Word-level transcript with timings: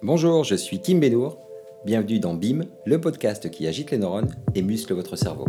Bonjour, 0.00 0.44
je 0.44 0.54
suis 0.54 0.78
Kim 0.78 1.00
Benour. 1.00 1.38
Bienvenue 1.84 2.20
dans 2.20 2.32
BIM, 2.32 2.66
le 2.86 3.00
podcast 3.00 3.50
qui 3.50 3.66
agite 3.66 3.90
les 3.90 3.98
neurones 3.98 4.32
et 4.54 4.62
muscle 4.62 4.94
votre 4.94 5.16
cerveau. 5.16 5.46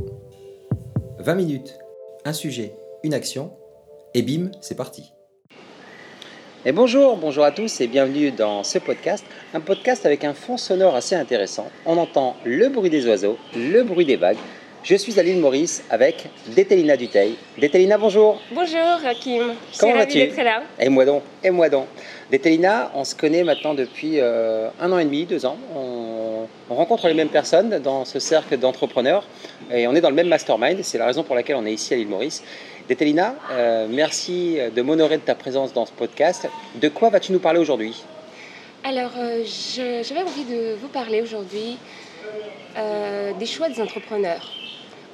20 1.20 1.36
minutes, 1.36 1.78
un 2.25 2.33
sujet, 2.33 2.74
une 3.04 3.14
action, 3.14 3.51
et 4.16 4.24
BIM, 4.24 4.50
c'est 4.59 4.74
parti. 4.74 5.14
Et 6.66 6.72
bonjour, 6.72 7.17
bonjour 7.17 7.43
à 7.43 7.51
tous 7.51 7.80
et 7.80 7.85
bienvenue 7.85 8.32
dans 8.32 8.64
ce 8.64 8.80
podcast, 8.80 9.23
un 9.54 9.59
podcast 9.59 10.07
avec 10.07 10.23
un 10.23 10.34
fond 10.34 10.57
sonore 10.57 10.95
assez 10.95 11.13
intéressant. 11.13 11.70
On 11.86 11.97
entend 11.97 12.36
le 12.43 12.70
bruit 12.70 12.89
des 12.89 13.05
oiseaux, 13.05 13.38
le 13.55 13.84
bruit 13.84 14.05
des 14.05 14.16
vagues. 14.16 14.38
Je 14.84 14.96
suis 14.96 15.20
à 15.20 15.23
l'île 15.23 15.39
Maurice 15.39 15.84
avec 15.89 16.27
Dételina 16.48 16.95
Duteil. 16.95 17.36
Dételina, 17.57 17.98
bonjour. 17.98 18.39
Bonjour 18.52 18.80
Kim, 19.20 19.54
je 19.73 19.80
Comment 19.80 19.94
vas-tu 19.95 20.18
d'être 20.20 20.38
là. 20.41 20.63
Et 20.80 20.88
moi 20.89 21.05
donc, 21.05 21.21
et 21.44 21.50
moi 21.50 21.70
donc. 21.70 21.86
Dételina, 22.32 22.91
on 22.95 23.04
se 23.04 23.13
connaît 23.13 23.44
maintenant 23.44 23.73
depuis 23.73 24.20
euh, 24.20 24.70
un 24.80 24.91
an 24.91 24.98
et 25.00 25.05
demi, 25.05 25.26
deux 25.26 25.45
ans. 25.45 25.57
On, 25.76 26.48
on 26.70 26.76
rencontre 26.76 27.08
les 27.08 27.13
mêmes 27.13 27.30
personnes 27.30 27.80
dans 27.80 28.05
ce 28.05 28.20
cercle 28.20 28.58
d'entrepreneurs 28.58 29.27
et 29.72 29.86
on 29.88 29.95
est 29.95 30.02
dans 30.02 30.09
le 30.09 30.16
même 30.16 30.27
mastermind. 30.30 30.80
C'est 30.84 30.98
la 30.98 31.05
raison 31.08 31.23
pour 31.23 31.36
laquelle 31.36 31.58
on 31.58 31.66
est 31.66 31.73
ici 31.73 31.94
à 31.94 31.98
l'île 31.98 32.08
Maurice. 32.08 32.41
Dételina, 32.88 33.36
euh, 33.52 33.86
merci 33.89 34.58
de 34.75 34.81
m'honorer 34.81 35.17
de 35.17 35.22
ta 35.23 35.36
présence 35.36 35.73
dans 35.73 35.86
ce 35.86 35.91
podcast. 35.91 36.48
De 36.75 36.88
quoi 36.89 37.09
vas-tu 37.09 37.31
nous 37.34 37.39
parler 37.39 37.59
aujourd'hui? 37.59 38.02
Alors, 38.86 39.11
euh, 39.17 39.44
je- 39.44 40.03
j'avais 40.08 40.22
envie 40.23 40.45
de 40.45 40.75
vous 40.81 40.88
parler 40.88 41.22
aujourd'hui 41.22 41.77
euh, 42.77 43.34
des 43.38 43.45
choix 43.45 43.67
des 43.70 43.81
entrepreneurs. 43.81 44.50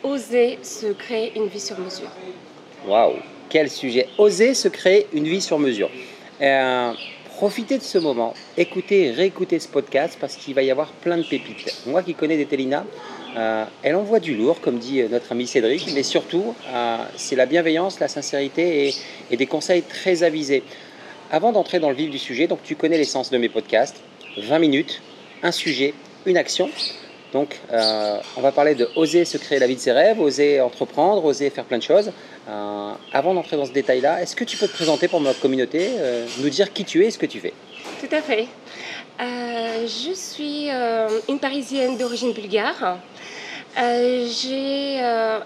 Oser 0.05 0.59
se 0.61 0.85
créer 0.93 1.31
une 1.35 1.47
vie 1.47 1.59
sur 1.59 1.79
mesure. 1.79 2.11
Waouh, 2.87 3.15
quel 3.49 3.71
sujet 3.71 4.07
Oser 4.19 4.53
se 4.53 4.67
créer 4.67 5.07
une 5.13 5.23
vie 5.23 5.41
sur 5.41 5.57
mesure. 5.57 5.89
Euh, 6.41 6.93
profitez 7.37 7.79
de 7.79 7.83
ce 7.83 7.97
moment, 7.97 8.35
écoutez, 8.55 9.09
réécoutez 9.09 9.57
ce 9.57 9.67
podcast 9.67 10.15
parce 10.21 10.35
qu'il 10.35 10.53
va 10.53 10.61
y 10.61 10.69
avoir 10.69 10.91
plein 10.91 11.17
de 11.17 11.23
pépites. 11.23 11.81
Moi 11.87 12.03
qui 12.03 12.13
connais 12.13 12.37
Dételina, 12.37 12.85
euh, 13.35 13.65
elle 13.81 13.95
envoie 13.95 14.19
du 14.19 14.35
lourd, 14.35 14.61
comme 14.61 14.77
dit 14.77 15.01
euh, 15.01 15.07
notre 15.09 15.31
ami 15.31 15.47
Cédric, 15.47 15.87
mais 15.95 16.03
surtout, 16.03 16.53
c'est 17.15 17.35
la 17.35 17.47
bienveillance, 17.47 17.99
la 17.99 18.07
sincérité 18.07 18.89
et, 18.89 18.93
et 19.31 19.37
des 19.37 19.47
conseils 19.47 19.81
très 19.81 20.21
avisés. 20.21 20.61
Avant 21.31 21.51
d'entrer 21.51 21.79
dans 21.79 21.89
le 21.89 21.95
vif 21.95 22.11
du 22.11 22.19
sujet, 22.19 22.45
donc 22.45 22.59
tu 22.63 22.75
connais 22.75 22.99
l'essence 22.99 23.31
de 23.31 23.39
mes 23.39 23.49
podcasts, 23.49 23.97
20 24.37 24.59
minutes, 24.59 25.01
un 25.41 25.51
sujet, 25.51 25.95
une 26.27 26.37
action. 26.37 26.69
Donc, 27.35 27.59
euh, 27.73 28.17
on 28.37 28.41
va 28.41 28.53
parler 28.53 28.75
de 28.75 28.87
oser 28.95 29.25
se 29.25 29.37
créer 29.37 29.59
la 29.59 29.67
vie 29.67 29.75
de 29.75 29.81
ses 29.81 29.91
rêves, 29.91 30.21
oser 30.21 30.61
entreprendre, 30.61 31.25
oser 31.25 31.49
faire 31.49 31.65
plein 31.65 31.79
de 31.79 31.83
choses. 31.83 32.13
Euh, 32.47 32.91
avant 33.11 33.33
d'entrer 33.33 33.57
dans 33.57 33.65
ce 33.65 33.73
détail-là, 33.73 34.21
est-ce 34.21 34.37
que 34.37 34.45
tu 34.45 34.55
peux 34.55 34.69
te 34.69 34.71
présenter 34.71 35.09
pour 35.09 35.19
notre 35.19 35.41
communauté, 35.41 35.89
euh, 35.97 36.25
nous 36.39 36.49
dire 36.49 36.71
qui 36.71 36.85
tu 36.85 37.03
es 37.03 37.07
et 37.07 37.11
ce 37.11 37.17
que 37.17 37.25
tu 37.25 37.41
fais? 37.41 37.51
Tout 37.99 38.15
à 38.15 38.21
fait. 38.21 38.47
Je 39.19 40.13
suis 40.13 40.69
une 41.27 41.39
Parisienne 41.39 41.97
d'origine 41.97 42.31
bulgare. 42.31 42.99
J'ai 43.77 45.01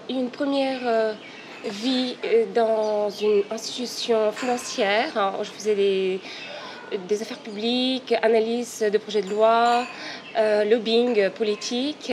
une 0.08 0.30
première 0.30 1.16
vie 1.64 2.14
dans 2.54 3.10
une 3.10 3.42
institution 3.50 4.30
financière. 4.30 5.10
hein, 5.16 5.32
Je 5.42 5.50
faisais 5.50 5.74
des, 5.74 6.20
des 7.08 7.22
affaires 7.22 7.38
publiques, 7.38 8.14
analyse 8.22 8.80
de 8.80 8.98
projets 8.98 9.22
de 9.22 9.30
loi, 9.30 9.86
euh, 10.36 10.64
lobbying 10.64 11.30
politique. 11.30 12.12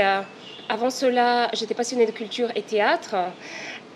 Avant 0.70 0.89
cela, 0.89 1.50
j'étais 1.53 1.73
passionnée 1.73 2.06
de 2.06 2.11
culture 2.11 2.50
et 2.56 2.61
théâtre. 2.61 3.16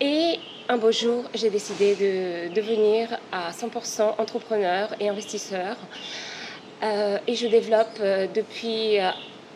Et 0.00 0.38
un 0.68 0.78
beau 0.78 0.92
jour, 0.92 1.24
j'ai 1.34 1.50
décidé 1.50 1.94
de 1.94 2.54
devenir 2.54 3.18
à 3.30 3.50
100% 3.50 4.14
entrepreneur 4.18 4.94
et 5.00 5.08
investisseur. 5.08 5.76
Euh, 6.82 7.18
et 7.26 7.34
je 7.34 7.46
développe 7.46 7.98
euh, 8.00 8.26
depuis 8.34 8.98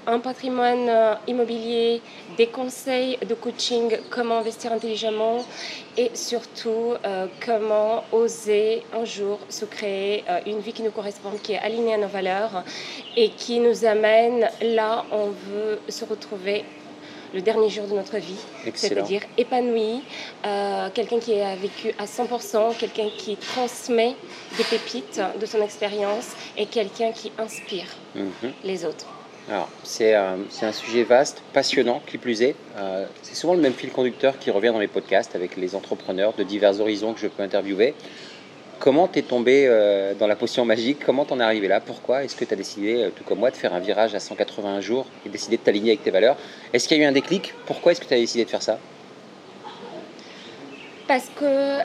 un 0.07 0.19
patrimoine 0.21 0.89
euh, 0.89 1.15
immobilier, 1.27 2.01
des 2.37 2.47
conseils 2.47 3.19
de 3.29 3.35
coaching, 3.35 3.97
comment 4.11 4.39
investir 4.39 4.73
intelligemment 4.73 5.45
et 5.97 6.11
surtout 6.15 6.95
euh, 7.05 7.27
comment 7.45 8.05
oser 8.13 8.83
un 8.93 9.05
jour 9.05 9.39
se 9.49 9.65
créer 9.65 10.25
euh, 10.29 10.41
une 10.47 10.61
vie 10.61 10.73
qui 10.73 10.83
nous 10.83 10.91
correspond, 10.91 11.31
qui 11.43 11.53
est 11.55 11.59
alignée 11.59 11.95
à 11.95 11.99
nos 11.99 12.09
valeurs 12.09 12.63
et 13.17 13.31
qui 13.31 13.59
nous 13.61 13.85
amène 13.85 14.49
là 14.63 15.05
où 15.11 15.15
on 15.15 15.29
veut 15.51 15.81
se 15.89 16.05
retrouver 16.05 16.65
le 17.35 17.43
dernier 17.43 17.69
jour 17.69 17.87
de 17.87 17.95
notre 17.95 18.17
vie, 18.19 18.39
c'est-à-dire 18.73 19.21
épanoui, 19.37 20.01
euh, 20.47 20.89
quelqu'un 20.95 21.19
qui 21.19 21.39
a 21.41 21.57
vécu 21.57 21.93
à 21.99 22.07
100%, 22.07 22.75
quelqu'un 22.79 23.09
qui 23.19 23.37
transmet 23.37 24.15
des 24.57 24.65
pépites 24.65 25.21
de 25.39 25.45
son 25.45 25.61
expérience 25.61 26.29
et 26.57 26.67
quelqu'un 26.67 27.11
qui 27.13 27.33
inspire 27.37 27.89
Mhm. 28.15 28.53
les 28.65 28.85
autres. 28.87 29.07
Alors, 29.49 29.69
c'est 29.85 30.17
euh, 30.17 30.37
c'est 30.51 30.67
un 30.67 30.73
sujet 30.73 31.05
vaste, 31.05 31.41
passionnant, 31.53 32.03
qui 32.05 32.19
plus 32.19 32.43
est. 32.43 32.57
Euh, 32.79 33.07
c'est 33.23 33.37
souvent 33.37 33.55
le 33.55 33.61
même 33.61 33.75
fil 33.75 33.91
conducteur 33.91 34.39
qui 34.41 34.51
revient 34.51 34.73
dans 34.73 34.81
les 34.81 34.89
podcasts 34.89 35.37
avec 35.37 35.57
les 35.57 35.77
entrepreneurs 35.77 36.33
de 36.33 36.43
divers 36.43 36.81
horizons 36.81 37.13
que 37.13 37.21
je 37.21 37.29
peux 37.29 37.45
interviewer. 37.45 37.95
Comment 38.81 39.07
t'es 39.07 39.23
tombé 39.23 39.67
euh, 39.69 40.15
dans 40.15 40.27
la 40.27 40.35
potion 40.35 40.65
magique? 40.65 40.99
Comment 41.07 41.25
t'en 41.25 41.39
es 41.39 41.45
arrivé 41.45 41.69
là? 41.69 41.81
Pourquoi 41.81 42.25
est-ce 42.25 42.35
que 42.35 42.45
tu 42.45 42.55
as 42.55 42.57
décidé, 42.57 43.09
tout 43.15 43.23
comme 43.23 43.39
moi, 43.39 43.53
de 43.53 43.57
faire 43.57 43.73
un 43.73 43.79
virage 43.79 44.17
à 44.17 44.21
180 44.21 44.81
jours 44.81 45.07
et 45.25 45.29
décidé 45.29 45.59
de 45.59 45.63
t'aligner 45.63 45.93
avec 45.93 46.03
tes 46.03 46.11
valeurs? 46.11 46.37
Est-ce 46.73 46.89
qu'il 46.89 46.99
y 46.99 47.01
a 47.01 47.05
eu 47.05 47.07
un 47.07 47.13
déclic? 47.13 47.55
Pourquoi 47.67 47.93
est-ce 47.93 48.01
que 48.01 48.07
tu 48.07 48.15
as 48.15 48.19
décidé 48.19 48.45
de 48.45 48.51
faire 48.51 48.63
ça? 48.63 48.81
Parce 51.07 51.31
que 51.39 51.79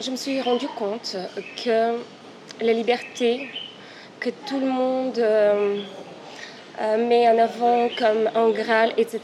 je 0.00 0.10
me 0.10 0.16
suis 0.16 0.40
rendu 0.42 0.66
compte 0.76 1.16
que 1.64 1.94
la 2.60 2.72
liberté 2.72 3.48
que 4.18 4.30
tout 4.48 4.58
le 4.58 4.66
monde 4.66 5.22
met 6.98 7.28
en 7.28 7.38
avant 7.38 7.88
comme 7.98 8.30
un 8.34 8.50
Graal, 8.50 8.92
etc., 8.96 9.20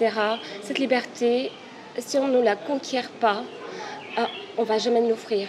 cette 0.62 0.78
liberté, 0.78 1.50
si 1.98 2.18
on 2.18 2.28
ne 2.28 2.40
la 2.40 2.56
conquiert 2.56 3.08
pas, 3.20 3.42
euh, 4.18 4.22
on 4.58 4.62
ne 4.62 4.66
va 4.66 4.78
jamais 4.78 5.00
nous 5.00 5.10
l'offrir. 5.10 5.48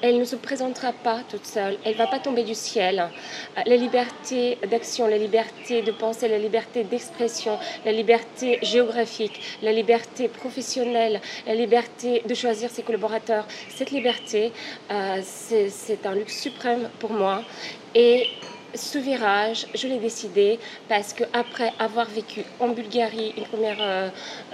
Elle 0.00 0.18
ne 0.18 0.24
se 0.24 0.36
présentera 0.36 0.92
pas 0.92 1.22
toute 1.28 1.44
seule, 1.44 1.76
elle 1.84 1.94
ne 1.94 1.98
va 1.98 2.06
pas 2.06 2.20
tomber 2.20 2.44
du 2.44 2.54
ciel. 2.54 3.00
Euh, 3.00 3.62
La 3.66 3.76
liberté 3.76 4.58
d'action, 4.70 5.08
la 5.08 5.18
liberté 5.18 5.82
de 5.82 5.90
penser, 5.90 6.28
la 6.28 6.38
liberté 6.38 6.84
d'expression, 6.84 7.58
la 7.84 7.92
liberté 7.92 8.58
géographique, 8.62 9.40
la 9.62 9.72
liberté 9.72 10.28
professionnelle, 10.28 11.20
la 11.46 11.54
liberté 11.54 12.22
de 12.28 12.34
choisir 12.34 12.70
ses 12.70 12.82
collaborateurs, 12.82 13.46
cette 13.68 13.90
liberté, 13.90 14.52
euh, 14.90 15.20
c'est 15.22 16.06
un 16.06 16.14
luxe 16.14 16.38
suprême 16.40 16.88
pour 17.00 17.10
moi. 17.10 17.42
Et 17.94 18.28
ce 18.74 18.98
virage, 18.98 19.66
je 19.74 19.86
l'ai 19.88 19.98
décidé 19.98 20.58
parce 20.88 21.12
que 21.12 21.24
après 21.32 21.72
avoir 21.78 22.06
vécu 22.06 22.44
en 22.60 22.68
Bulgarie 22.68 23.32
une 23.36 23.44
première 23.44 23.78
euh, 23.80 24.08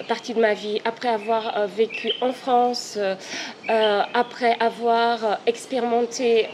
partie 0.08 0.34
de 0.34 0.41
ma 0.41 0.54
vie, 0.54 0.80
après 0.84 1.08
avoir 1.08 1.56
euh, 1.56 1.66
vécu 1.66 2.12
en 2.20 2.32
France, 2.32 2.97
euh, 2.97 4.02
après 4.14 4.56
avoir 4.60 5.38
expérimenté 5.47 6.48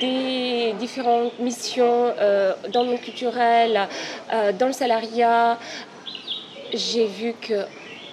des 0.00 0.72
différentes 0.78 1.38
missions 1.38 2.14
dans 2.72 2.82
le 2.82 2.90
monde 2.90 3.00
culturel, 3.00 3.88
dans 4.58 4.66
le 4.66 4.72
salariat, 4.72 5.58
j'ai 6.72 7.06
vu 7.06 7.34
que 7.34 7.66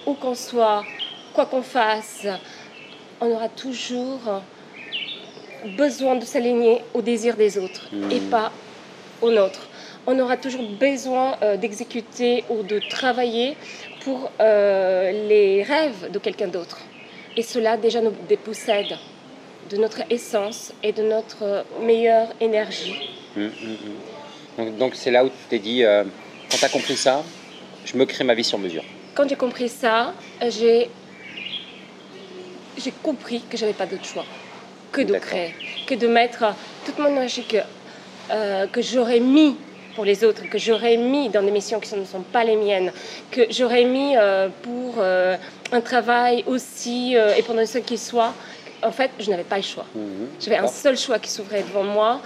où 0.06 0.12
qu'on 0.14 0.34
soit, 0.34 0.84
quoi 1.32 1.46
qu'on 1.46 1.62
fasse, 1.62 2.26
on 3.20 3.30
aura 3.30 3.48
toujours 3.48 4.42
besoin 5.76 6.16
de 6.16 6.24
s'aligner 6.24 6.82
au 6.92 7.02
désir 7.02 7.36
des 7.36 7.58
autres 7.58 7.90
et 8.10 8.20
pas 8.20 8.52
au 9.22 9.30
nôtre. 9.30 9.68
On 10.06 10.18
aura 10.18 10.36
toujours 10.36 10.68
besoin 10.78 11.36
euh, 11.42 11.56
d'exécuter 11.56 12.44
ou 12.50 12.62
de 12.62 12.78
travailler 12.90 13.56
pour 14.02 14.30
euh, 14.40 15.10
les 15.28 15.62
rêves 15.62 16.10
de 16.10 16.18
quelqu'un 16.18 16.48
d'autre. 16.48 16.80
Et 17.36 17.42
cela 17.42 17.76
déjà 17.76 18.00
nous 18.00 18.12
dépossède 18.28 18.98
de 19.70 19.76
notre 19.78 20.02
essence 20.10 20.72
et 20.82 20.92
de 20.92 21.02
notre 21.02 21.64
meilleure 21.80 22.28
énergie. 22.40 22.94
Hum, 23.36 23.50
hum. 24.58 24.76
Donc 24.78 24.94
c'est 24.94 25.10
là 25.10 25.24
où 25.24 25.28
tu 25.28 25.34
t'es 25.48 25.58
dit, 25.58 25.82
euh, 25.84 26.04
quand 26.50 26.58
tu 26.58 26.64
as 26.64 26.68
compris 26.68 26.96
ça, 26.96 27.24
je 27.86 27.96
me 27.96 28.04
crée 28.04 28.24
ma 28.24 28.34
vie 28.34 28.44
sur 28.44 28.58
mesure. 28.58 28.84
Quand 29.14 29.28
j'ai 29.28 29.36
compris 29.36 29.68
ça, 29.68 30.12
j'ai 30.48 30.90
j'ai 32.76 32.92
compris 33.02 33.40
que 33.48 33.56
j'avais 33.56 33.72
pas 33.72 33.86
d'autre 33.86 34.04
choix 34.04 34.24
que 34.94 35.02
de 35.02 35.18
créer, 35.18 35.54
que 35.86 35.94
de 35.94 36.06
mettre 36.06 36.44
toute 36.86 36.98
mon 36.98 37.08
énergie 37.08 37.44
que, 37.44 37.58
euh, 38.30 38.66
que 38.68 38.80
j'aurais 38.80 39.20
mis 39.20 39.56
pour 39.96 40.04
les 40.04 40.24
autres, 40.24 40.48
que 40.48 40.58
j'aurais 40.58 40.96
mis 40.96 41.28
dans 41.28 41.42
des 41.42 41.50
missions 41.50 41.80
qui 41.80 41.94
ne 41.96 42.04
sont 42.04 42.22
pas 42.22 42.44
les 42.44 42.56
miennes, 42.56 42.92
que 43.30 43.42
j'aurais 43.50 43.84
mis 43.84 44.16
euh, 44.16 44.48
pour 44.62 44.96
euh, 44.98 45.36
un 45.72 45.80
travail 45.80 46.44
aussi 46.46 47.16
euh, 47.16 47.34
et 47.36 47.42
pendant 47.42 47.66
ce 47.66 47.78
qu'il 47.78 47.98
soit. 47.98 48.32
En 48.82 48.92
fait, 48.92 49.10
je 49.18 49.30
n'avais 49.30 49.44
pas 49.44 49.56
le 49.56 49.62
choix. 49.62 49.86
Mhm. 49.94 50.28
J'avais 50.40 50.58
un 50.58 50.66
seul 50.66 50.96
choix 50.96 51.18
qui 51.18 51.30
s'ouvrait 51.30 51.62
devant 51.62 51.84
moi, 51.84 52.20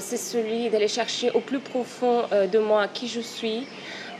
c'est 0.00 0.16
celui 0.16 0.68
d'aller 0.68 0.88
chercher 0.88 1.30
au 1.30 1.40
plus 1.40 1.60
profond 1.60 2.22
de 2.52 2.58
moi 2.58 2.88
qui 2.88 3.06
je 3.06 3.20
suis, 3.20 3.64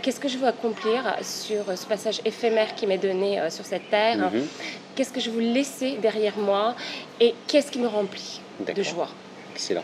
qu'est-ce 0.05 0.21
que 0.21 0.29
je 0.29 0.37
veux 0.37 0.47
accomplir 0.47 1.17
sur 1.23 1.65
ce 1.79 1.87
passage 1.87 2.21
éphémère 2.27 2.75
qui 2.75 2.87
m'est 2.87 2.99
donné 2.99 3.41
euh, 3.41 3.49
sur 3.49 3.65
cette 3.65 3.89
terre, 3.89 4.19
Mhm. 4.19 4.47
qu'est-ce 4.95 5.11
que 5.12 5.19
je 5.21 5.31
veux 5.31 5.41
laisser 5.41 5.97
derrière 5.97 6.37
moi 6.37 6.75
et 7.21 7.35
qu'est-ce 7.49 7.71
qui 7.73 7.79
me 7.79 7.89
remplit 7.89 8.43
de 8.61 8.83
joie? 8.83 9.09
Excellent. 9.55 9.83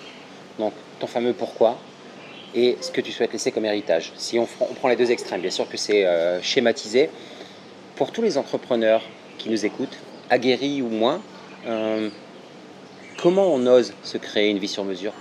Donc, 0.59 0.75
ton 0.99 1.07
fameux 1.07 1.33
pourquoi, 1.33 1.79
et 2.55 2.77
ce 2.83 2.91
que 2.91 3.01
tu 3.01 3.13
souhaites 3.13 3.33
laisser 3.33 3.51
comme 3.51 3.65
héritage. 3.65 4.13
Si 4.19 4.39
on, 4.39 4.47
on 4.61 4.75
prend 4.75 4.89
les 4.89 4.97
deux 4.97 5.11
extrêmes, 5.11 5.41
bien 5.41 5.51
sûr 5.51 5.67
que 5.67 5.79
c'est 5.79 6.05
euh, 6.05 6.43
schématisé. 6.43 7.09
Pour 7.97 8.13
tous 8.13 8.21
les 8.21 8.37
entrepreneurs 8.37 9.03
qui 9.39 9.49
nous 9.49 9.65
écoutent, 9.65 9.97
aguerris 10.29 10.83
ou 10.83 10.89
moins, 10.89 11.23
euh, 11.67 12.11
comment 13.17 13.47
on 13.55 13.67
ose 13.67 13.95
se 14.03 14.19
créer 14.19 14.51
une 14.51 14.59
vie 14.59 14.69
sur 14.69 14.85
mesure? 14.85 15.15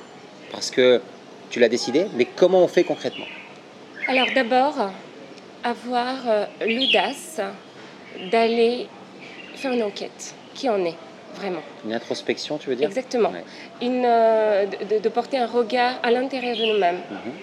Parce 0.52 0.72
que 0.72 1.02
tu 1.52 1.60
l'as 1.62 1.70
décidé, 1.70 2.06
mais 2.16 2.26
comment 2.26 2.62
on 2.62 2.68
fait 2.68 2.84
concrètement? 2.84 3.26
Alors 4.10 4.26
d'abord, 4.34 4.90
avoir 5.64 6.16
euh, 6.28 6.46
l'audace 6.66 7.40
d'aller 8.32 8.88
faire 9.54 9.72
une 9.72 9.84
enquête. 9.84 10.34
Qui 10.56 10.68
en 10.68 10.84
est 10.84 10.96
vraiment? 11.36 11.62
Une 11.86 11.94
introspection, 11.94 12.58
tu 12.58 12.72
veux 12.72 12.76
dire? 12.76 12.88
Exactement. 12.88 13.30
Ouais. 13.30 13.44
Une, 13.84 14.04
euh, 14.04 14.66
de, 14.66 14.98
de 14.98 15.10
porter 15.10 15.38
un 15.38 15.46
regard 15.46 16.00
à 16.02 16.10
l'intérieur 16.10 16.58
de 16.58 16.74
nous-mêmes. 16.74 17.02
Mhm. 17.12 17.34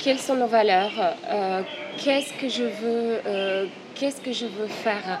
Quelles 0.00 0.18
sont 0.18 0.34
nos 0.34 0.48
valeurs? 0.48 1.14
Euh, 1.30 1.62
Qu'est-ce 1.96 2.32
que 2.32 2.48
je 2.48 2.64
veux 2.64 3.20
euh, 3.24 3.66
Qu'est-ce 3.94 4.20
que 4.20 4.32
je 4.32 4.46
veux 4.46 4.66
faire? 4.66 5.20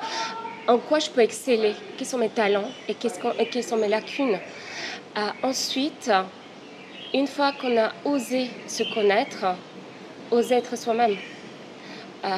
En 0.66 0.78
quoi 0.78 0.98
je 0.98 1.08
peux 1.08 1.20
exceller? 1.20 1.74
Quels 1.96 2.08
sont 2.08 2.18
mes 2.18 2.30
talents 2.30 2.68
et, 2.88 2.94
quelles 2.94 3.62
sont 3.62 3.76
mes 3.76 3.88
lacunes? 3.88 4.40
Ensuite, 5.44 6.10
une 7.14 7.28
fois 7.28 7.52
qu'on 7.52 7.76
a 7.76 7.92
osé 8.04 8.50
se 8.66 8.82
connaître, 8.94 9.44
oser 10.32 10.56
être 10.56 10.76
soi-même. 10.76 11.16
Euh, 12.24 12.28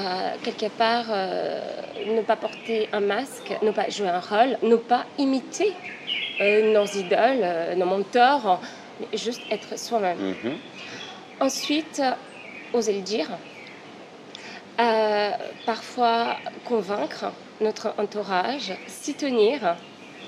quelque 0.43 0.69
part, 0.69 1.07
euh, 1.11 1.61
ne 2.07 2.23
pas 2.23 2.37
porter 2.37 2.89
un 2.93 3.01
masque, 3.01 3.55
ne 3.63 3.71
pas 3.71 3.89
jouer 3.91 4.09
un 4.09 4.21
rôle, 4.21 4.57
ne 4.63 4.77
pas 4.77 5.05
imiter 5.19 5.73
euh, 6.41 6.73
nos 6.73 6.87
idoles, 6.87 7.77
nos 7.77 7.87
mentors, 7.87 8.61
mais 9.01 9.17
juste 9.17 9.43
être 9.51 9.79
soi-même. 9.79 10.19
Mhm. 10.19 10.57
Ensuite, 11.41 12.03
oser 12.73 12.95
le 12.95 13.03
dire. 13.03 13.29
Parfois 15.67 16.37
convaincre 16.65 17.27
notre 17.61 17.95
entourage, 17.99 18.73
s'y 18.89 19.15
tenir, 19.15 19.77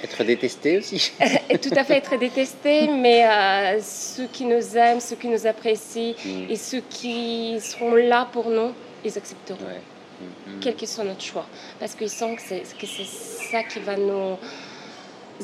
Être 0.02 0.24
détesté 0.24 0.78
aussi 0.78 1.12
tout 1.62 1.70
à 1.76 1.84
fait 1.84 1.96
être 1.98 2.16
détesté, 2.18 2.88
mais 2.88 3.24
euh, 3.26 3.80
ceux 3.82 4.26
qui 4.26 4.44
nous 4.44 4.76
aiment, 4.76 5.00
ceux 5.00 5.16
qui 5.16 5.28
nous 5.28 5.46
apprécient 5.46 6.14
Mhm. 6.24 6.46
et 6.50 6.56
ceux 6.56 6.82
qui 6.88 7.58
seront 7.60 7.94
là 7.94 8.28
pour 8.32 8.48
nous, 8.50 8.72
ils 9.04 9.16
accepteront, 9.16 9.64
Ouais. 9.64 9.80
Mhm. 10.46 10.60
quel 10.60 10.76
que 10.76 10.86
soit 10.86 11.04
notre 11.04 11.22
choix. 11.22 11.46
Parce 11.80 11.94
qu'ils 11.94 12.10
sentent 12.10 12.36
que 12.36 12.42
c'est 12.42 12.64
ça 13.50 13.62
qui 13.64 13.78
va 13.80 13.96
nous 13.96 14.36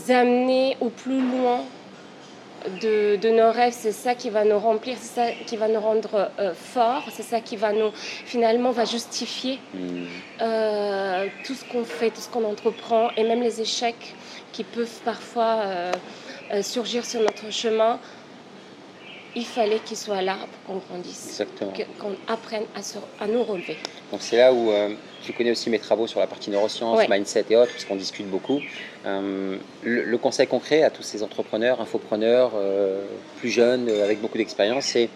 amener 0.09 0.77
au 0.81 0.89
plus 0.89 1.21
loin 1.21 1.65
de, 2.81 3.17
de 3.17 3.29
nos 3.31 3.51
rêves, 3.53 3.75
c'est 3.77 3.93
ça 3.93 4.15
qui 4.15 4.31
va 4.31 4.45
nous 4.45 4.59
remplir, 4.59 4.97
c'est 5.01 5.15
ça 5.21 5.27
qui 5.47 5.57
va 5.57 5.69
nous 5.69 5.81
rendre 5.81 6.31
euh, 6.39 6.55
forts, 6.55 7.05
c'est 7.13 7.23
ça 7.23 7.41
qui 7.41 7.57
va 7.57 7.73
nous, 7.73 7.91
finalement, 7.95 8.71
va 8.71 8.85
justifier 8.85 9.59
Mhm. 9.75 10.07
euh, 10.43 11.27
tout 11.45 11.55
ce 11.55 11.65
qu'on 11.65 11.85
fait, 11.85 12.11
tout 12.11 12.21
ce 12.21 12.29
qu'on 12.29 12.45
entreprend, 12.45 13.11
et 13.17 13.25
même 13.25 13.43
les 13.43 13.61
échecs 13.61 14.15
qui 14.53 14.65
peuvent 14.65 15.01
parfois 15.05 15.61
euh, 15.65 15.93
surgir 16.63 17.05
sur 17.05 17.21
notre 17.21 17.51
chemin, 17.53 17.99
il 19.35 19.47
fallait 19.47 19.79
qu'ils 19.79 19.97
soient 19.97 20.21
là 20.21 20.37
pour 20.67 20.75
qu'on 20.75 20.81
grandisse, 20.87 21.43
qu'on 21.99 22.15
apprenne 22.33 22.65
à, 22.77 22.83
se- 22.83 22.99
à 23.19 23.27
nous 23.27 23.43
relever. 23.43 23.79
Donc 24.11 24.21
c'est 24.21 24.37
là 24.37 24.53
où 24.53 24.71
euh, 24.71 24.91
tu 25.23 25.33
connais 25.33 25.51
aussi 25.53 25.71
mes 25.71 25.79
travaux 25.79 26.07
sur 26.07 26.21
la 26.21 26.27
partie 26.27 26.51
neurosciences, 26.51 26.99
Ouais. 26.99 27.07
mindset 27.09 27.45
et 27.51 27.57
autres, 27.57 27.71
puisqu'on 27.73 27.97
discute 27.97 28.27
beaucoup. 28.29 28.61
Euh, 29.07 29.57
le, 29.83 30.03
le 30.05 30.19
conseil 30.19 30.47
concret 30.47 30.83
à 30.83 30.91
tous 30.91 31.03
ces 31.03 31.23
entrepreneurs, 31.23 31.81
infopreneurs, 31.81 32.53
euh, 32.57 33.03
plus 33.39 33.49
jeunes, 33.51 33.89
euh, 33.89 34.05
avec 34.05 34.21
beaucoup 34.21 34.39
d'expérience, 34.39 34.85
c'est 34.87 35.09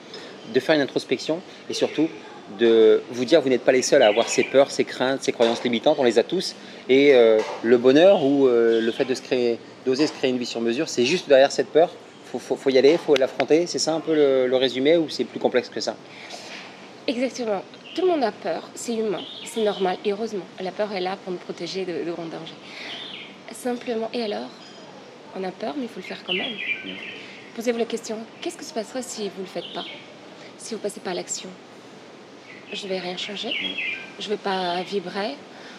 de 0.55 0.61
faire 0.61 0.75
une 0.76 0.81
introspection 0.81 1.41
et 1.69 1.75
surtout 1.75 2.08
de 2.61 3.03
vous 3.11 3.25
dire 3.25 3.41
vous 3.41 3.49
n'êtes 3.49 3.64
pas 3.64 3.73
les 3.73 3.82
seuls 3.82 4.03
à 4.03 4.06
avoir 4.06 4.29
ces 4.29 4.44
peurs, 4.44 4.70
ces 4.70 4.85
craintes, 4.85 5.23
ces 5.25 5.32
croyances 5.32 5.64
limitantes, 5.64 5.97
on 5.99 6.05
les 6.05 6.19
a 6.19 6.23
tous. 6.23 6.55
Et 6.88 7.12
euh, 7.14 7.41
le 7.64 7.76
bonheur 7.76 8.25
ou 8.25 8.47
le 8.49 8.93
fait 8.93 9.05
de 9.05 9.14
se 9.14 9.23
créer, 9.23 9.58
d'oser 9.85 10.06
se 10.06 10.12
créer 10.12 10.31
une 10.31 10.38
vie 10.38 10.47
sur 10.47 10.61
mesure, 10.61 10.88
c'est 10.88 11.05
juste 11.05 11.29
derrière 11.29 11.50
cette 11.50 11.69
peur. 11.69 11.91
Faut, 12.31 12.38
faut, 12.38 12.56
faut 12.56 12.70
y 12.70 12.79
aller, 12.79 12.97
faut 12.97 13.14
l'affronter. 13.17 13.67
C'est 13.67 13.79
ça 13.81 13.93
un 13.94 14.00
peu 14.00 14.14
le, 14.14 14.47
le 14.47 14.56
résumé 14.56 14.97
ou 14.97 15.08
c'est 15.08 15.25
plus 15.25 15.38
complexe 15.41 15.69
que 15.69 15.81
ça? 15.81 15.97
Exactement. 17.08 17.62
Tout 17.96 18.02
le 18.02 18.08
monde 18.08 18.25
a 18.25 18.32
peur, 18.32 18.69
c'est 18.75 18.94
humain, 18.94 19.22
c'est 19.46 19.64
normal, 19.64 19.96
et 20.04 20.12
heureusement, 20.12 20.44
la 20.60 20.70
peur 20.70 20.93
est 20.93 21.00
là 21.00 21.16
pour 21.16 21.32
nous 21.32 21.38
protéger 21.38 21.87
de, 21.87 22.04
grands 22.10 22.26
dangers. 22.26 22.52
Simplement, 23.52 24.10
et 24.12 24.22
alors? 24.22 24.50
On 25.34 25.43
a 25.43 25.50
peur, 25.50 25.72
mais 25.78 25.84
il 25.84 25.88
faut 25.88 26.00
le 26.00 26.02
faire 26.02 26.22
quand 26.22 26.34
même. 26.34 26.52
Posez-vous 27.54 27.78
la 27.78 27.87
question, 27.87 28.19
qu'est-ce 28.43 28.58
que 28.58 28.64
se 28.64 28.75
passera 28.75 29.00
si 29.00 29.31
vous 29.31 29.40
ne 29.40 29.46
le 29.46 29.46
faites 29.46 29.72
pas? 29.72 29.87
Si 30.58 30.75
vous 30.75 30.81
passez 30.81 31.00
pas 31.00 31.12
à 31.12 31.14
l'action? 31.14 31.48
Je 32.70 32.84
ne 32.84 32.90
vais 32.90 32.98
rien 32.98 33.16
changer, 33.16 33.54
je 34.19 34.25
ne 34.26 34.28
vais 34.28 34.43
pas 34.43 34.82
vibrer. 34.82 35.34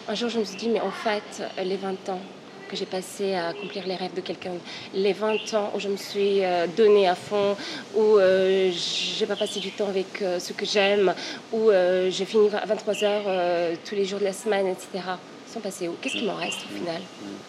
Un 0.08 0.14
jour, 0.16 0.28
je 0.28 0.40
me 0.40 0.44
suis 0.44 0.56
dit, 0.56 0.70
mais 0.70 0.80
en 0.80 0.90
fait, 0.90 1.44
les 1.62 1.76
20 1.76 2.08
ans 2.08 2.20
que 2.68 2.76
j'ai 2.76 2.86
passé 2.86 3.34
à 3.34 3.48
accomplir 3.48 3.86
les 3.86 3.96
rêves 3.96 4.14
de 4.14 4.20
quelqu'un, 4.20 4.52
les 4.94 5.12
20 5.12 5.54
ans 5.54 5.72
où 5.74 5.80
je 5.80 5.88
me 5.88 5.96
suis 5.96 6.44
euh, 6.44 6.66
donnée 6.76 7.08
à 7.08 7.14
fond, 7.14 7.56
où 7.96 8.18
euh, 8.18 8.70
j'ai 8.72 9.26
pas 9.26 9.36
passé 9.36 9.58
du 9.58 9.72
temps 9.72 9.88
avec 9.88 10.22
euh, 10.22 10.38
ceux 10.38 10.54
que 10.54 10.66
j'aime, 10.66 11.14
où 11.52 11.70
euh, 11.70 12.10
j'ai 12.10 12.24
fini 12.24 12.48
à 12.54 12.66
23 12.66 13.04
heures 13.04 13.22
euh, 13.26 13.74
tous 13.84 13.94
les 13.94 14.04
jours 14.04 14.20
de 14.20 14.24
la 14.24 14.32
semaine, 14.32 14.66
etc. 14.66 15.04
sont 15.52 15.60
passés 15.60 15.88
où 15.88 15.96
Qu'est-ce 16.00 16.14
qui 16.14 16.24
m'en 16.24 16.36
reste 16.36 16.60
au 16.70 16.76
final? 16.76 17.00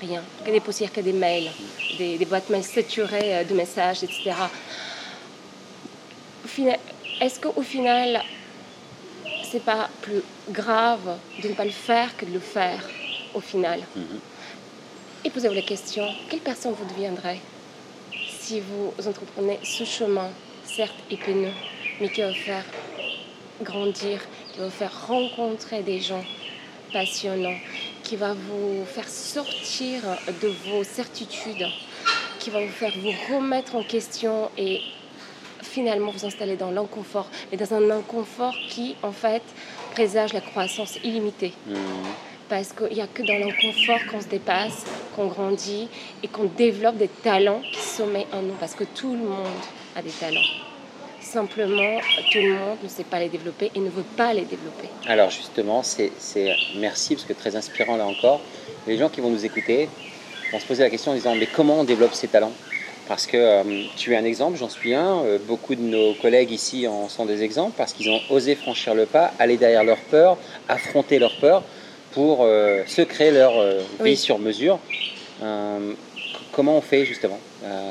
Rien. 0.01 0.23
Que 0.45 0.51
des 0.51 0.61
poussières, 0.61 0.91
que 0.91 1.01
des 1.01 1.13
mails, 1.13 1.49
des, 1.97 2.25
boîtes 2.25 2.49
mails 2.49 2.63
saturées 2.63 3.43
de 3.43 3.53
messages, 3.53 4.03
etc. 4.03 4.31
Est-ce 7.21 7.39
qu'au 7.39 7.61
final, 7.61 8.21
c'est 9.43 9.63
pas 9.63 9.89
plus 10.01 10.21
grave 10.49 11.17
de 11.43 11.49
ne 11.49 11.53
pas 11.53 11.65
le 11.65 11.71
faire 11.71 12.15
que 12.15 12.25
de 12.25 12.31
le 12.31 12.39
faire 12.39 12.81
au 13.33 13.41
final? 13.41 13.81
Mhm. 13.95 14.19
Et 15.25 15.29
posez-vous 15.29 15.53
la 15.55 15.61
question, 15.61 16.07
quelle 16.29 16.39
personne 16.39 16.73
vous 16.73 16.85
deviendrez 16.93 17.39
si 18.39 18.61
vous 18.61 18.93
entreprenez 19.07 19.59
ce 19.63 19.83
chemin, 19.83 20.29
certes 20.65 20.95
épineux, 21.11 21.51
mais 22.01 22.09
qui 22.09 22.21
va 22.21 22.29
vous 22.29 22.33
faire 22.35 22.63
grandir, 23.61 24.19
qui 24.51 24.59
va 24.59 24.65
vous 24.65 24.71
faire 24.71 25.07
rencontrer 25.07 25.83
des 25.83 25.99
gens 25.99 26.23
passionnants, 26.91 27.57
qui 28.01 28.15
va 28.15 28.33
vous 28.33 28.85
faire 28.85 29.07
sortir 29.07 30.01
de 30.41 30.47
vos 30.67 30.83
certitudes, 30.83 31.67
qui 32.39 32.49
va 32.49 32.61
vous 32.61 32.71
faire 32.71 32.93
vous 32.97 33.13
remettre 33.35 33.75
en 33.75 33.83
question 33.83 34.49
et 34.57 34.81
finalement 35.61 36.11
vous 36.11 36.25
installer 36.25 36.55
dans 36.55 36.71
l'inconfort, 36.71 37.29
mais 37.51 37.57
dans 37.57 37.71
un 37.75 37.91
inconfort 37.91 38.55
qui 38.69 38.95
en 39.03 39.11
fait 39.11 39.43
présage 39.91 40.33
la 40.33 40.41
croissance 40.41 40.97
illimitée 41.03 41.53
Mhm. 41.67 41.75
parce 42.47 42.73
qu'il 42.73 42.95
n'y 42.95 43.01
a 43.01 43.07
que 43.07 43.21
dans 43.21 43.37
l'inconfort 43.37 43.99
qu'on 44.09 44.21
se 44.21 44.27
dépasse, 44.27 44.85
qu'on 45.19 45.27
grandit 45.27 45.89
et 46.23 46.27
qu'on 46.29 46.45
développe 46.45 46.95
des 46.95 47.09
talents 47.09 47.61
qui 47.73 47.81
sommeillent 47.81 48.25
en 48.31 48.41
nous, 48.41 48.53
parce 48.57 48.73
que 48.73 48.85
tout 48.85 49.11
le 49.11 49.23
monde 49.23 49.59
a 49.95 50.01
des 50.01 50.11
talents. 50.11 50.39
Simplement, 51.19 51.99
tout 52.31 52.37
le 52.37 52.53
monde 52.53 52.77
ne 52.81 52.87
sait 52.87 53.03
pas 53.03 53.19
les 53.19 53.27
développer 53.27 53.69
et 53.75 53.79
ne 53.79 53.89
veut 53.89 54.05
pas 54.15 54.33
les 54.33 54.45
développer. 54.45 54.87
Alors 55.05 55.29
justement, 55.29 55.83
c'est 55.83 56.11
merci 56.77 57.15
parce 57.15 57.27
que 57.27 57.33
très 57.33 57.55
inspirant 57.57 57.97
là 57.97 58.05
encore. 58.05 58.39
Les 58.87 58.97
gens 58.97 59.09
qui 59.09 59.19
vont 59.19 59.29
nous 59.29 59.45
écouter 59.45 59.89
vont 60.53 60.59
se 60.59 60.65
poser 60.65 60.83
la 60.83 60.89
question 60.89 61.11
en 61.11 61.15
disant 61.15 61.35
mais 61.35 61.47
comment 61.47 61.81
on 61.81 61.83
développe 61.83 62.13
ces 62.13 62.29
talents? 62.29 62.53
Parce 63.09 63.25
que 63.25 63.37
euh, 63.37 63.83
tu 63.97 64.13
es 64.13 64.17
un 64.17 64.23
exemple, 64.23 64.57
j'en 64.57 64.69
suis 64.69 64.93
un. 64.93 65.17
euh, 65.25 65.37
beaucoup 65.45 65.75
de 65.75 65.81
nos 65.81 66.13
collègues 66.13 66.51
ici 66.51 66.87
en 66.87 67.09
sont 67.09 67.25
des 67.25 67.43
exemples 67.43 67.73
parce 67.75 67.91
qu'ils 67.91 68.09
ont 68.09 68.21
osé 68.29 68.55
franchir 68.55 68.93
le 68.93 69.05
pas, 69.05 69.33
aller 69.39 69.57
derrière 69.57 69.83
leur 69.83 69.97
peur, 69.97 70.37
affronter 70.69 71.19
leur 71.19 71.35
peur 71.39 71.63
pour 72.11 72.39
euh, 72.43 72.83
se 72.87 73.01
créer 73.01 73.31
leur 73.31 73.57
euh, 73.57 73.79
vie 73.99 74.11
Oui. 74.11 74.17
sur 74.17 74.39
mesure. 74.39 74.79
Euh, 75.43 75.93
comment 76.51 76.77
on 76.77 76.81
fait 76.81 77.05
justement? 77.05 77.39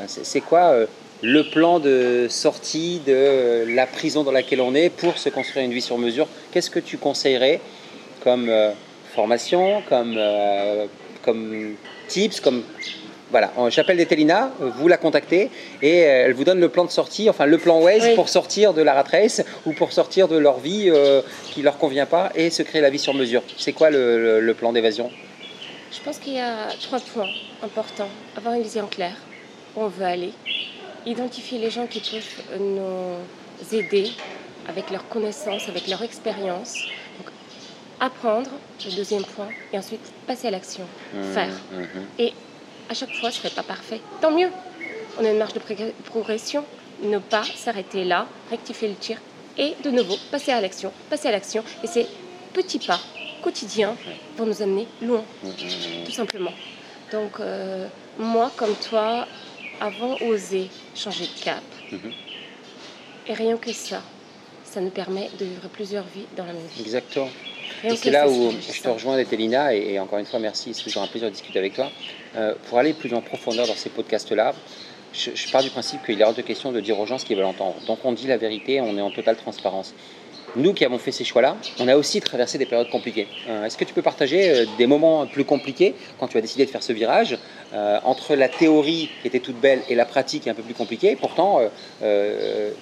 C'est- 0.07 0.41
quoi 0.41 0.75
le 1.21 1.43
plan 1.51 1.79
de 1.81 2.27
sortie 2.31 3.01
de 3.07 3.65
la 3.75 3.87
prison 3.87 4.23
dans 4.25 4.33
laquelle 4.33 4.61
on 4.61 4.75
est 4.75 4.89
pour 4.89 5.19
se 5.19 5.29
construire 5.29 5.65
une 5.65 5.73
vie 5.73 5.83
sur 5.83 5.99
mesure? 5.99 6.27
Qu'est-ce 6.53 6.71
que 6.71 6.79
tu 6.81 6.97
conseillerais 6.97 7.61
comme 8.25 8.51
formation, 9.15 9.83
comme, 9.89 10.19
comme 11.23 11.75
tips, 12.09 12.41
comme 12.41 12.63
voilà, 13.31 13.53
j'appelle 13.69 13.97
Dételina, 13.99 14.51
vous 14.61 14.89
la 14.89 14.97
contactez 14.97 15.51
et 15.83 16.05
euh, 16.05 16.25
elle 16.27 16.33
vous 16.35 16.45
donne 16.45 16.61
le 16.61 16.69
plan 16.69 16.85
de 16.85 16.91
sortie, 16.91 17.29
enfin 17.29 17.45
le 17.47 17.59
plan 17.59 17.81
Waze 17.81 18.03
Oui. 18.09 18.15
pour 18.15 18.29
sortir 18.29 18.73
de 18.75 18.83
la 18.83 18.95
rat 18.95 19.05
race 19.11 19.43
ou 19.67 19.73
pour 19.73 19.93
sortir 19.93 20.29
de 20.29 20.37
leur 20.39 20.59
vie 20.59 20.89
euh, 20.89 21.21
qui 21.53 21.63
leur 21.63 21.77
convient 21.79 22.07
pas 22.07 22.31
et 22.35 22.51
se 22.51 22.63
créer 22.63 22.81
la 22.81 22.91
vie 22.91 22.99
sur 22.99 23.15
mesure. 23.15 23.43
C'est 23.59 23.73
quoi 23.73 23.91
le, 23.91 24.19
le- 24.23 24.41
le 24.41 24.55
plan 24.55 24.73
d'évasion? 24.73 25.11
Je 25.93 26.01
pense 26.05 26.19
qu'il 26.19 26.35
y 26.35 26.41
a 26.41 26.69
trois 26.81 27.01
points 27.01 27.29
importants. 27.63 28.09
Avoir 28.37 28.55
une 28.55 28.63
vision 28.63 28.87
claire, 28.87 29.17
où 29.77 29.83
on 29.83 29.89
veut 29.89 30.05
aller. 30.05 30.33
Identifier 31.07 31.59
les 31.59 31.71
gens 31.71 31.87
qui 31.87 32.01
peuvent 32.01 32.59
nous 32.61 33.77
aider 33.79 34.11
avec 34.69 34.91
leurs 34.91 35.09
connaissances, 35.09 35.69
avec 35.69 35.87
leur 35.89 36.03
expérience. 36.03 36.75
Donc, 37.19 37.33
apprendre, 38.01 38.51
le 38.85 38.95
deuxième 38.97 39.25
point, 39.25 39.49
et 39.73 39.79
ensuite 39.79 40.01
passer 40.27 40.49
à 40.49 40.51
l'action, 40.51 40.85
faire. 41.35 41.49
Mhm. 41.73 41.87
Et 42.19 42.33
à 42.89 42.95
chaque 42.95 43.15
fois, 43.15 43.31
ce 43.31 43.39
serait 43.39 43.51
pas 43.51 43.63
parfait. 43.63 44.01
Tant 44.21 44.31
mieux. 44.31 44.51
On 45.21 45.25
a 45.25 45.31
une 45.31 45.39
marge 45.39 45.55
de 45.55 45.61
progression. 46.05 46.65
Ne 47.03 47.19
pas 47.19 47.45
s'arrêter 47.45 48.05
là, 48.05 48.27
rectifier 48.51 48.89
le 48.89 48.95
tir 48.95 49.19
et 49.57 49.75
de 49.83 49.91
nouveau 49.91 50.17
passer 50.31 50.53
à 50.53 50.61
l'action, 50.61 50.93
passer 51.11 51.29
à 51.29 51.33
l'action. 51.33 51.63
Et 51.83 51.87
ces 51.87 52.07
petits 52.53 52.79
pas 52.79 53.01
quotidiens 53.43 53.97
vont 54.37 54.47
nous 54.47 54.63
amener 54.63 54.87
loin, 55.03 55.23
tout 56.05 56.13
simplement. 56.13 56.53
Donc, 57.13 57.41
euh, 57.41 57.87
moi, 58.19 58.51
comme 58.57 58.75
toi, 58.75 59.27
avons 59.81 60.17
osé 60.23 60.69
changer 60.95 61.27
de 61.27 61.45
cap. 61.45 61.63
Mhm. 61.93 62.13
Et 63.29 63.35
rien 63.35 63.57
que 63.57 63.73
ça, 63.73 64.03
ça 64.65 64.81
nous 64.81 64.91
permet 64.91 65.31
de 65.39 65.45
vivre 65.45 65.69
plusieurs 65.69 66.05
vies 66.05 66.27
dans 66.37 66.45
la 66.45 66.53
même 66.53 66.67
vie. 66.75 66.83
Exactement. 66.83 67.29
Et 67.85 67.97
c'est 67.97 68.11
là 68.11 68.29
où 68.29 68.51
je 68.51 68.83
te 68.83 68.89
rejoins, 68.89 69.17
Détélina, 69.17 69.75
et, 69.75 69.93
et 69.93 69.99
encore 70.01 70.19
une 70.19 70.27
fois, 70.27 70.39
merci, 70.39 70.75
c'est 70.75 70.83
toujours 70.83 71.03
un 71.03 71.07
plaisir 71.07 71.29
de 71.29 71.35
discuter 71.35 71.59
avec 71.59 71.75
toi. 71.75 71.91
Euh, 72.37 72.55
pour 72.69 72.79
aller 72.79 72.93
plus 72.93 73.13
en 73.15 73.21
profondeur 73.21 73.67
dans 73.67 73.75
ces 73.75 73.91
podcasts-là, 73.91 74.55
je, 75.13 75.31
je 75.35 75.51
pars 75.51 75.63
du 75.63 75.71
principe 75.71 76.05
qu'il 76.05 76.21
est 76.21 76.25
hors 76.25 76.35
de 76.35 76.43
question 76.43 76.73
de 76.73 76.81
dire 76.81 76.99
aux 76.99 77.07
gens 77.07 77.19
ce 77.19 77.25
qu'ils 77.25 77.37
veulent 77.37 77.47
entendre. 77.47 77.77
Donc 77.87 78.01
on 78.05 78.13
dit 78.13 78.27
la 78.27 78.37
vérité, 78.37 78.81
on 78.81 78.97
est 78.99 79.01
en 79.01 79.11
totale 79.11 79.37
transparence. 79.37 79.95
Nous 80.57 80.73
qui 80.73 80.85
avons 80.85 80.99
fait 80.99 81.13
ces 81.13 81.25
choix-là, 81.25 81.57
on 81.79 81.89
a 81.89 81.97
aussi 81.97 82.21
traversé 82.21 82.57
des 82.57 82.65
périodes 82.65 82.89
compliquées. 82.89 83.29
Euh, 83.49 83.65
Est-ce 83.65 83.77
que 83.77 83.85
tu 83.85 83.93
peux 83.93 84.03
partager 84.03 84.51
euh, 84.51 84.65
des 84.79 84.87
moments 84.87 85.27
plus 85.27 85.45
compliqués 85.45 85.95
quand 86.19 86.29
tu 86.29 86.39
as 86.39 86.41
décidé 86.41 86.65
de 86.65 86.71
faire 86.71 86.83
ce 86.83 86.93
virage 86.93 87.37
euh, 87.75 87.99
entre 88.05 88.35
la 88.35 88.49
théorie 88.49 89.11
qui 89.21 89.29
était 89.29 89.41
toute 89.41 89.61
belle 89.61 89.83
et 89.91 89.95
la 89.95 90.07
pratique 90.07 90.45
qui 90.45 90.49
est 90.49 90.53
un 90.53 90.55
peu 90.55 90.63
plus 90.63 90.75
compliquée 90.75 91.17
Pourtant, 91.17 91.61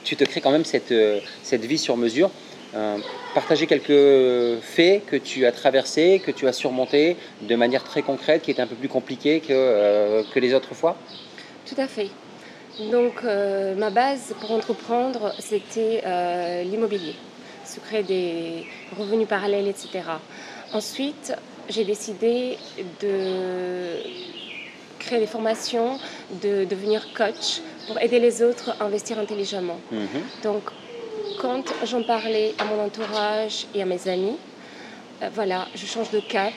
tu 0.05 0.17
te 0.17 0.25
crées 0.25 0.41
quand 0.41 0.53
même 0.53 0.65
cette, 0.65 0.95
cette 1.43 1.65
vie 1.65 1.79
sur 1.79 1.97
mesure. 1.97 2.31
Euh, 2.75 2.99
partager 3.35 3.67
quelques 3.67 4.61
faits 4.63 5.07
que 5.07 5.17
tu 5.17 5.47
as 5.47 5.53
traversés, 5.53 6.21
que 6.25 6.31
tu 6.31 6.49
as 6.49 6.53
surmontés 6.53 7.17
de 7.43 7.55
manière 7.55 7.85
très 7.85 8.03
concrète, 8.03 8.43
qui 8.43 8.51
est 8.51 8.61
un 8.61 8.67
peu 8.67 8.75
plus 8.75 8.89
compliquée 8.89 9.41
que, 9.41 9.49
euh, 9.51 10.23
que 10.33 10.41
les 10.41 10.53
autres 10.53 10.75
fois? 10.75 10.97
Tout 11.65 11.81
à 11.81 11.87
fait. 11.87 12.11
Donc, 12.91 13.25
euh, 13.25 13.75
ma 13.75 13.91
base 13.91 14.35
pour 14.41 14.51
entreprendre, 14.53 15.33
c'était 15.39 16.03
l'immobilier, 16.65 17.15
se 17.65 17.81
créer 17.81 18.03
des 18.03 18.67
revenus 18.99 19.29
parallèles, 19.29 19.69
etc. 19.69 19.89
Ensuite, 20.73 21.33
j'ai 21.69 21.85
décidé 21.85 22.59
de 23.01 24.03
créer 24.99 25.21
des 25.21 25.27
formations, 25.27 25.99
de 26.43 26.65
devenir 26.65 27.13
coach 27.15 27.61
pour 27.87 28.01
aider 28.01 28.19
les 28.19 28.43
autres 28.43 28.75
à 28.81 28.85
investir 28.85 29.19
intelligemment. 29.19 29.79
Mhm. 29.91 30.09
Donc, 30.43 30.63
quand 31.37 31.65
j'en 31.85 32.03
parlais 32.03 32.55
à 32.59 32.65
mon 32.65 32.83
entourage 32.85 33.67
et 33.75 33.83
à 33.83 33.85
mes 33.85 34.09
amis, 34.09 34.37
euh, 35.23 35.29
voilà, 35.35 35.67
je 35.75 35.87
change 35.87 36.11
de 36.11 36.21
cap. 36.21 36.53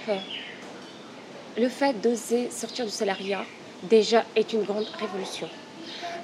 Le 1.57 1.69
fait 1.69 2.00
d'oser 2.01 2.50
sortir 2.50 2.86
du 2.86 2.91
salariat, 2.91 3.43
déjà, 3.83 4.24
est 4.36 4.53
une 4.53 4.63
grande 4.63 4.88
révolution. 5.00 5.50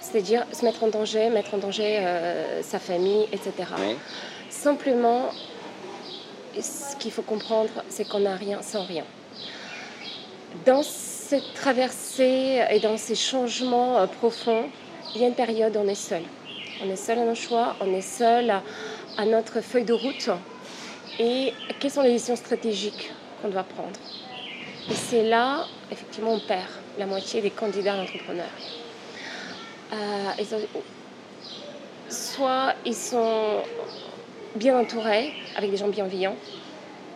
C'est-à-dire 0.01 0.45
se 0.51 0.63
mettre 0.63 0.83
en 0.83 0.87
danger, 0.87 1.29
mettre 1.29 1.53
en 1.53 1.57
danger 1.57 1.99
euh, 1.99 2.61
sa 2.61 2.79
famille, 2.79 3.27
etc. 3.31 3.51
Oui. 3.79 3.95
Simplement, 4.49 5.29
ce 6.59 6.95
qu'il 6.97 7.11
faut 7.11 7.23
comprendre, 7.23 7.83
c'est 7.89 8.07
qu'on 8.07 8.19
n'a 8.19 8.35
rien 8.35 8.61
sans 8.61 8.85
rien. 8.85 9.03
Dans 10.65 10.83
cette 10.83 11.53
traversée 11.53 12.61
et 12.69 12.79
dans 12.79 12.97
ces 12.97 13.15
changements 13.15 13.97
euh, 13.97 14.07
profonds, 14.07 14.65
il 15.15 15.21
y 15.21 15.23
a 15.23 15.27
une 15.27 15.33
période 15.33 15.75
où 15.75 15.79
on 15.79 15.87
est 15.87 15.95
seul. 15.95 16.21
On 16.83 16.89
est 16.89 16.95
seul 16.95 17.19
à 17.19 17.25
nos 17.25 17.35
choix, 17.35 17.75
on 17.79 17.93
est 17.93 18.01
seul 18.01 18.51
à, 19.17 19.25
notre 19.25 19.61
feuille 19.61 19.85
de 19.85 19.93
route. 19.93 20.29
Et 21.19 21.53
quelles 21.79 21.91
sont 21.91 22.01
les 22.01 22.11
décisions 22.11 22.35
stratégiques 22.35 23.11
qu'on 23.41 23.49
doit 23.49 23.63
prendre? 23.63 23.99
Et 24.89 24.93
c'est 24.93 25.23
là, 25.23 25.65
effectivement, 25.91 26.33
on 26.33 26.39
perd 26.39 26.67
la 26.99 27.05
moitié 27.05 27.41
des 27.41 27.49
candidats 27.49 27.93
à 27.93 27.97
l'entrepreneur. 27.97 28.49
Euh, 29.93 30.57
soit 32.09 32.73
ils 32.85 32.95
sont 32.95 33.61
bien 34.55 34.77
entourés, 34.77 35.33
avec 35.55 35.71
des 35.71 35.77
gens 35.77 35.87
bienveillants 35.87 36.35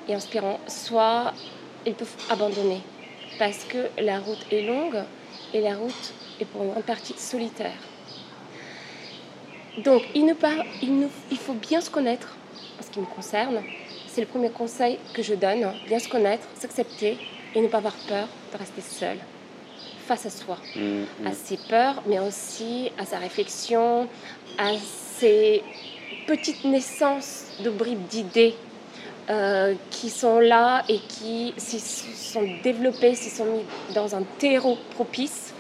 et 0.08 0.16
inspirants, 0.16 0.60
soit 0.68 1.34
ils 1.86 1.94
peuvent 1.94 2.16
abandonner 2.30 2.82
parce 3.38 3.63
que 3.63 3.89
la 3.98 4.20
route 4.20 4.46
est 4.51 4.62
longue 4.62 5.01
et 5.54 5.62
la 5.62 5.75
route 5.75 6.13
est 6.39 6.46
pour 6.46 6.63
une 6.63 6.72
grande 6.72 6.84
partie 6.84 7.13
solitaire. 7.18 7.78
Donc, 9.78 10.04
il, 10.16 10.26
ne 10.26 10.34
par- 10.34 10.66
il, 10.82 11.38
faut 11.38 11.54
bien 11.54 11.82
se 11.82 11.90
connaître 11.90 12.36
en 12.80 12.84
ce 12.84 12.90
qui 12.90 13.00
me 13.00 13.06
concerne. 13.06 13.62
C'est 14.08 14.22
le 14.22 14.28
premier 14.28 14.50
conseil 14.50 14.98
que 15.14 15.22
je 15.22 15.36
donne, 15.36 15.72
bien 15.88 16.00
se 16.00 16.10
connaître, 16.10 16.48
s'accepter 16.56 17.18
et 17.56 17.62
ne 17.62 17.68
pas 17.68 17.78
avoir 17.78 17.94
peur 18.08 18.28
de 18.52 18.58
rester 18.58 18.82
seul 18.82 19.18
face 20.08 20.26
à 20.26 20.30
soi 20.32 20.58
Mhm. 20.76 21.06
à 21.28 21.32
ses 21.34 21.58
peurs, 21.58 22.02
mais 22.08 22.20
aussi 22.20 22.92
à 22.98 23.06
sa 23.06 23.20
réflexion, 23.20 24.08
à 24.58 24.72
ses 25.20 25.62
petites 26.26 26.66
naissances 26.66 27.44
de 27.64 27.70
bribes 27.70 28.08
d'idées 28.08 28.56
euh, 29.30 29.76
qui 29.92 30.10
sont 30.10 30.40
là 30.40 30.84
et 30.90 30.98
qui, 30.98 31.54
s'ils 31.58 31.80
sont 31.82 32.48
développées, 32.64 33.14
s'ils 33.14 33.32
sont 33.32 33.46
mis 33.46 33.62
dans 33.94 34.16
un 34.16 34.24
terreau 34.40 34.78
propice, 34.96 35.54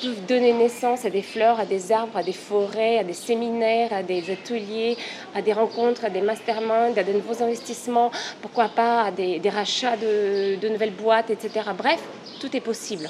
peuvent 0.00 0.24
donner 0.26 0.52
naissance 0.52 1.04
à 1.04 1.10
des 1.10 1.22
fleurs, 1.22 1.58
à 1.60 1.64
des 1.66 1.92
arbres, 1.92 2.16
à 2.16 2.22
des 2.22 2.32
forêts, 2.32 2.98
à 2.98 3.04
des 3.04 3.12
séminaires, 3.12 3.92
à 3.92 4.02
des 4.02 4.30
ateliers, 4.30 4.96
à 5.34 5.42
des 5.42 5.52
rencontres, 5.52 6.04
à 6.04 6.10
des 6.10 6.20
masterminds, 6.20 6.96
à 6.96 7.02
de 7.02 7.12
nouveaux 7.12 7.42
investissements, 7.42 8.10
pourquoi 8.40 8.68
pas 8.68 9.02
à 9.04 9.10
des, 9.10 9.38
des 9.38 9.50
rachats 9.50 9.96
de, 9.96 10.56
de 10.56 10.68
nouvelles 10.68 10.92
boîtes, 10.92 11.30
etc. 11.30 11.70
Bref, 11.76 12.00
tout 12.40 12.54
est 12.56 12.60
possible. 12.60 13.08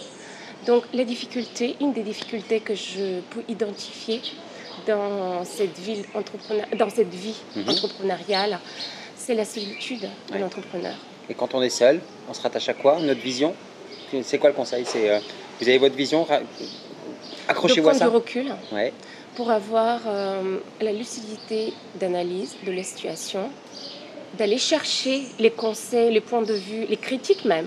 Donc 0.67 0.85
les 0.93 1.05
difficultés, 1.05 1.77
une 1.81 1.93
des 1.93 2.03
difficultés 2.03 2.61
que 2.61 2.75
je 2.75 3.21
peux 3.31 3.43
identifier 3.49 4.21
dans 4.87 5.45
cette, 5.45 5.79
ville 5.79 6.05
entrepreneur, 6.15 6.67
dans 6.77 6.91
cette 6.91 7.13
vie 7.15 7.37
Mhm. 7.57 7.69
entrepreneuriale, 7.69 8.59
c'est 9.17 9.35
la 9.35 9.45
solitude 9.45 10.01
de 10.29 10.35
Ouais. 10.35 10.39
l'entrepreneur. 10.41 10.95
Et 11.29 11.35
quand 11.35 11.55
on 11.55 11.61
est 11.63 11.69
seul, 11.71 12.01
on 12.29 12.35
se 12.35 12.41
rattache 12.41 12.69
à 12.69 12.75
quoi? 12.75 12.99
Notre 13.01 13.21
vision? 13.21 13.55
C'est 14.23 14.39
quoi 14.39 14.49
le 14.51 14.55
conseil? 14.57 14.85
C'est 14.87 15.11
euh, 15.11 15.19
Vous 15.61 15.69
avez 15.69 15.79
votre 15.79 15.95
vision 15.97 16.23
De 16.25 16.67
Accrochez-vous 17.49 17.89
à 17.89 17.95
ça 17.95 18.09
du 18.09 18.15
recul 18.15 18.55
Ouais. 18.73 18.93
pour 19.35 19.51
avoir 19.51 20.01
euh, 20.07 20.59
la 20.81 20.93
lucidité 20.93 21.73
d'analyse 21.99 22.55
de 22.67 22.73
la 22.73 22.83
situation, 22.83 23.51
d'aller 24.39 24.59
chercher 24.59 25.23
les 25.39 25.51
conseils, 25.51 26.13
les 26.13 26.21
points 26.21 26.43
de 26.43 26.53
vue, 26.55 26.85
les 26.89 26.97
critiques 26.97 27.45
même, 27.45 27.67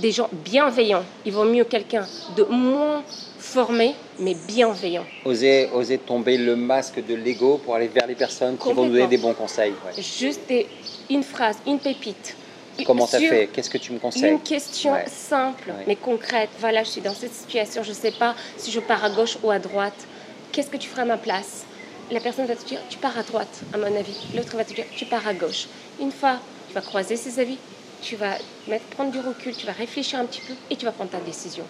des 0.00 0.10
gens 0.10 0.28
bienveillants. 0.44 1.04
Il 1.24 1.32
vaut 1.32 1.44
mieux 1.44 1.64
quelqu'un 1.64 2.06
de 2.36 2.42
moins 2.44 3.02
formé, 3.38 3.94
mais 4.18 4.34
bienveillant. 4.48 5.04
Oser, 5.24 5.68
oser 5.72 5.98
tomber 5.98 6.36
le 6.38 6.56
masque 6.56 7.04
de 7.06 7.14
l'ego 7.14 7.60
pour 7.64 7.74
aller 7.76 7.88
vers 7.88 8.06
les 8.06 8.14
personnes 8.14 8.56
qui 8.56 8.72
vont 8.72 8.86
nous 8.86 8.92
donner 8.92 9.06
des 9.06 9.18
bons 9.18 9.34
conseils. 9.34 9.72
ouais. 9.86 10.02
Juste 10.02 10.40
des- 10.48 10.66
une 11.10 11.22
phrase, 11.22 11.56
une 11.66 11.78
pépite. 11.78 12.36
Comment 12.84 13.06
tu 13.06 13.16
as 13.16 13.18
Sur 13.20 13.28
fait? 13.28 13.48
Qu'est-ce 13.48 13.70
que 13.70 13.78
tu 13.78 13.92
me 13.92 13.98
conseilles? 13.98 14.30
Une 14.32 14.42
question 14.42 14.92
Ouais. 14.92 15.04
simple, 15.08 15.70
Ouais. 15.70 15.84
mais 15.86 15.96
concrète. 15.96 16.50
Voilà, 16.58 16.82
je 16.84 16.90
suis 16.90 17.00
dans 17.00 17.14
cette 17.14 17.32
situation, 17.34 17.82
je 17.82 17.90
ne 17.90 17.94
sais 17.94 18.10
pas 18.10 18.34
si 18.56 18.70
je 18.70 18.80
pars 18.80 19.04
à 19.04 19.10
gauche 19.10 19.38
ou 19.42 19.50
à 19.50 19.58
droite. 19.58 20.06
Qu'est-ce 20.52 20.70
que 20.70 20.76
tu 20.76 20.88
ferais 20.88 21.02
à 21.02 21.06
ma 21.06 21.18
place? 21.18 21.64
La 22.10 22.20
personne 22.20 22.46
va 22.46 22.56
te 22.56 22.64
dire, 22.64 22.80
tu 22.88 22.98
pars 22.98 23.16
à 23.16 23.22
droite, 23.22 23.62
à 23.72 23.78
mon 23.78 23.94
avis. 23.96 24.16
L'autre 24.34 24.56
va 24.56 24.64
te 24.64 24.74
dire, 24.74 24.84
tu 24.96 25.06
pars 25.06 25.26
à 25.26 25.34
gauche. 25.34 25.68
Une 26.00 26.10
fois, 26.12 26.40
tu 26.68 26.74
vas 26.74 26.82
croiser 26.82 27.16
ses 27.16 27.38
avis, 27.38 27.58
tu 28.00 28.16
vas 28.16 28.36
mettre, 28.66 28.84
prendre 28.86 29.10
du 29.12 29.20
recul, 29.20 29.54
tu 29.54 29.66
vas 29.66 29.72
réfléchir 29.72 30.18
un 30.18 30.26
petit 30.26 30.40
peu 30.42 30.54
et 30.70 30.76
tu 30.76 30.84
vas 30.84 30.92
prendre 30.92 31.10
ta 31.10 31.20
décision. 31.20 31.64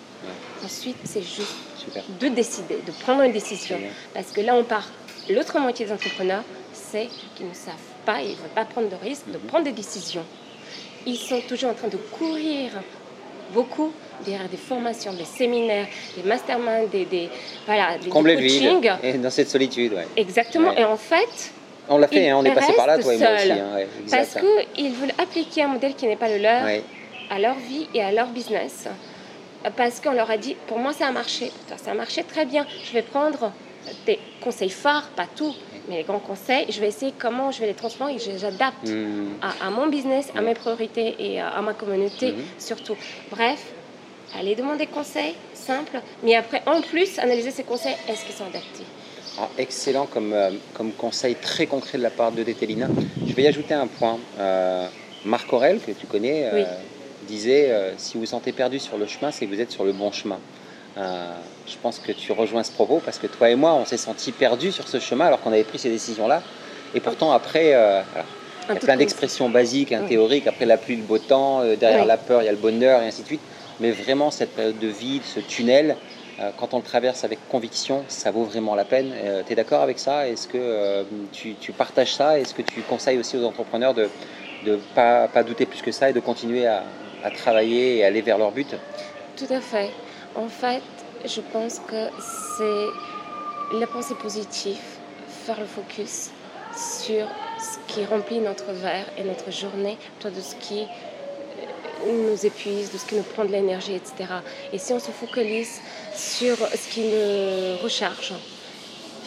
Ensuite, 0.65 0.97
c'est 1.05 1.23
juste 1.23 1.53
Super. 1.77 2.05
de 2.09 2.29
décider, 2.29 2.77
de 2.83 2.93
prendre 2.93 3.23
une 3.23 3.33
décision. 3.33 3.79
Parce 4.15 4.31
que 4.33 4.41
là, 4.41 4.55
on 4.55 4.65
part. 4.65 4.91
L'autre 5.29 5.59
moitié 5.61 5.87
des 5.87 5.93
entrepreneurs, 5.93 6.43
c'est 6.73 7.09
qu'ils 7.37 7.49
ne 7.49 7.55
savent 7.55 7.75
pas 8.05 8.23
et 8.23 8.27
ils 8.27 8.37
ne 8.37 8.37
veulent 8.43 8.51
pas 8.51 8.65
prendre 8.65 8.89
de 8.89 8.97
risques, 8.97 9.29
de 9.29 9.39
Mhm. 9.39 9.47
prendre 9.47 9.65
des 9.65 9.73
décisions. 9.73 10.27
Ils 11.07 11.17
sont 11.17 11.41
toujours 11.41 11.71
en 11.71 11.75
train 11.75 11.89
de 11.89 11.97
courir 11.97 12.71
beaucoup 13.53 13.93
derrière 14.25 14.49
des 14.49 14.57
formations, 14.57 15.13
des 15.13 15.25
séminaires, 15.25 15.87
des 16.17 16.23
masterminds, 16.29 16.87
des, 16.91 17.05
des, 17.05 17.29
voilà, 17.67 17.99
des, 17.99 18.09
Combler 18.09 18.37
du 18.37 18.43
le 18.43 18.49
vide. 18.49 18.81
coaching. 18.81 18.91
Et 19.03 19.13
dans 19.15 19.31
cette 19.31 19.49
solitude, 19.49 19.93
ouais. 19.95 20.07
Exactement. 20.17 20.69
Ouais. 20.71 20.81
Et 20.81 20.85
en 20.85 20.97
fait, 20.97 21.53
On 21.89 21.99
l'a 21.99 22.07
fait, 22.09 22.31
hein, 22.31 22.37
on 22.39 22.45
est 22.45 22.55
passé 22.55 22.73
par 22.75 22.87
là, 22.87 22.99
toi 22.99 23.13
et 23.13 23.19
moi 23.19 23.35
aussi. 23.35 23.51
hein, 23.51 23.67
ouais, 23.75 23.89
parce 24.11 24.37
qu'ils 24.75 24.93
veulent 24.93 25.13
appliquer 25.19 25.63
un 25.65 25.69
modèle 25.69 25.95
qui 25.95 26.07
n'est 26.07 26.17
pas 26.17 26.29
le 26.29 26.39
leur 26.39 26.65
Ouais. 26.65 26.83
à 27.31 27.39
leur 27.41 27.57
vie 27.57 27.89
et 27.95 28.03
à 28.03 28.13
leur 28.13 28.29
business. 28.29 28.87
Parce 29.77 30.01
qu'on 30.01 30.13
leur 30.13 30.31
a 30.31 30.37
dit, 30.37 30.57
pour 30.67 30.79
moi 30.79 30.93
ça 30.93 31.07
a 31.09 31.13
marché, 31.13 31.47
pour 31.47 31.67
toi 31.67 31.77
ça 31.85 31.91
a 31.91 31.95
marché 31.95 32.23
très 32.25 32.47
bien, 32.47 32.67
je 32.85 32.93
vais 32.93 33.03
prendre 33.03 33.53
des 34.07 34.19
conseils 34.41 34.71
phares, 34.71 35.09
pas 35.17 35.27
tout, 35.35 35.55
mais 35.89 35.99
les 35.99 36.03
grands 36.05 36.19
conseils, 36.21 36.67
je 36.69 36.81
vais 36.81 36.89
essayer 36.89 37.13
comment 37.19 37.51
je 37.51 37.61
vais 37.61 37.67
les 37.67 37.75
transformer 37.75 38.15
et 38.15 38.19
je- 38.19 38.39
j'adapte 38.39 38.89
Mhm. 38.89 39.39
à, 39.43 39.67
à 39.67 39.71
mon 39.71 39.89
business, 39.89 40.31
à 40.35 40.41
Ouais. 40.41 40.47
mes 40.49 40.55
priorités 40.55 41.15
et 41.19 41.41
à, 41.41 41.49
à 41.49 41.63
ma 41.63 41.75
communauté 41.75 42.33
Mhm. 42.33 42.39
surtout. 42.59 42.97
Bref, 43.31 43.61
allez 44.39 44.55
demander 44.55 44.87
conseils, 44.87 45.35
simple, 45.55 46.01
mais 46.23 46.35
après 46.37 46.63
en 46.67 46.81
plus 46.81 47.19
analyser 47.19 47.51
ces 47.51 47.65
conseils, 47.65 47.97
est-ce 48.09 48.25
qu'ils 48.25 48.35
sont 48.35 48.45
adaptés? 48.45 48.85
Excellent 49.59 50.07
comme, 50.07 50.33
euh, 50.35 50.51
comme 50.75 50.93
conseil 50.93 51.35
très 51.35 51.67
concret 51.67 51.97
de 51.99 52.03
la 52.03 52.11
part 52.11 52.33
de 52.33 52.43
Détélina. 52.43 52.87
Je 53.27 53.33
vais 53.35 53.43
y 53.43 53.47
ajouter 53.47 53.75
un 53.75 53.87
point. 53.87 54.19
Euh, 54.39 54.87
Marc 55.25 55.51
Aurel, 55.53 55.81
que 55.81 55.93
tu 55.93 56.07
connais, 56.07 56.45
euh, 56.47 56.51
Oui. 56.55 56.65
disait 57.29 57.73
si 57.97 58.15
vous 58.15 58.21
vous 58.21 58.27
sentez 58.27 58.53
perdu 58.53 58.79
sur 58.79 58.99
le 58.99 59.07
chemin, 59.07 59.31
c'est 59.31 59.47
que 59.47 59.55
vous 59.55 59.61
êtes 59.61 59.71
sur 59.71 59.85
le 59.85 59.93
bon 59.93 60.13
chemin. 60.13 60.39
Euh, 60.99 61.33
je 61.67 61.77
pense 61.81 61.99
que 61.99 62.13
tu 62.13 62.33
rejoins 62.33 62.63
ce 62.63 62.73
propos 62.73 63.01
parce 63.05 63.19
que 63.19 63.27
toi 63.27 63.49
et 63.49 63.55
moi, 63.55 63.75
on 63.75 63.85
s'est 63.85 63.97
sentis 63.97 64.33
perdus 64.33 64.73
sur 64.73 64.89
ce 64.89 65.01
chemin 65.01 65.27
alors 65.27 65.41
qu'on 65.41 65.53
avait 65.53 65.65
pris 65.65 65.79
ces 65.79 65.91
décisions-là. 65.91 66.43
Et 66.95 67.01
pourtant, 67.01 67.33
après, 67.33 67.75
euh, 67.75 68.03
il 68.69 68.75
y 68.75 68.77
a 68.77 68.81
plein 68.81 68.97
d'expressions 68.97 69.49
basiques, 69.49 69.93
hein, 69.93 70.03
théoriques. 70.07 70.47
Après 70.47 70.67
la 70.67 70.77
pluie, 70.77 70.97
le 70.97 71.03
beau 71.03 71.19
temps, 71.19 71.61
euh, 71.63 71.77
derrière 71.77 72.05
la 72.05 72.19
peur, 72.19 72.43
il 72.43 72.47
y 72.47 72.49
a 72.49 72.53
le 72.53 72.59
bonheur, 72.59 73.03
et 73.03 73.07
ainsi 73.07 73.23
de 73.23 73.27
suite. 73.27 73.41
Mais 73.81 73.91
vraiment, 73.91 74.31
cette 74.31 74.55
période 74.55 74.79
de 74.79 74.89
vide, 74.89 75.23
ce 75.25 75.41
tunnel, 75.41 75.97
quand 76.57 76.75
on 76.75 76.79
le 76.79 76.83
traverse 76.83 77.25
avec 77.25 77.39
conviction, 77.49 78.05
ça 78.09 78.31
vaut 78.31 78.45
vraiment 78.45 78.75
la 78.75 78.85
peine. 78.85 79.13
tu 79.47 79.53
es 79.53 79.57
d'accord 79.57 79.81
avec 79.81 79.99
ça? 79.99 80.29
Est-ce 80.29 80.47
que 80.47 81.05
tu, 81.33 81.73
partages 81.73 82.15
ça? 82.15 82.39
Est-ce 82.39 82.55
que 82.55 82.63
tu 82.63 82.81
conseilles 82.83 83.19
aussi 83.19 83.37
aux 83.37 83.45
entrepreneurs 83.45 83.95
de 83.95 84.09
ne 84.67 84.77
pas, 84.95 85.29
pas, 85.29 85.43
douter 85.43 85.67
plus 85.67 85.83
que 85.83 85.91
ça 85.91 86.11
et 86.11 86.13
de 86.13 86.21
continuer 86.21 86.67
à, 86.67 86.85
à 87.25 87.31
travailler 87.31 87.99
et 87.99 88.05
aller 88.05 88.23
vers 88.23 88.39
leur 88.39 88.51
but? 88.51 88.75
Tout 89.37 89.53
à 89.53 89.61
fait. 89.61 89.91
En 90.35 90.49
fait, 90.49 90.83
je 91.27 91.41
pense 91.41 91.79
que 91.81 92.09
c'est 92.57 93.77
la 93.79 93.87
pensée 93.87 94.15
positive, 94.15 94.79
faire 95.45 95.61
le 95.61 95.67
focus 95.67 96.31
sur 96.75 97.27
ce 97.59 97.93
qui 97.93 98.05
remplit 98.07 98.39
notre 98.39 98.73
verre 98.73 99.07
et 99.19 99.25
notre 99.25 99.51
journée, 99.51 99.99
plutôt 100.19 100.35
de 100.35 100.41
ce 100.41 100.55
qui 100.57 100.83
euh, 100.85 102.31
nous 102.31 102.47
épuise, 102.47 102.91
de 102.91 102.97
ce 102.97 103.05
qui 103.05 103.15
nous 103.15 103.23
prend 103.23 103.45
de 103.45 103.53
l'énergie, 103.53 103.93
etc. 103.93 104.15
Et 104.73 104.79
si 104.79 104.95
on 104.95 104.99
se 104.99 105.11
focalise 105.11 105.81
sur 106.15 106.57
ce 106.57 106.89
qui 106.89 107.03
nous 107.03 107.77
recharge, 107.83 108.33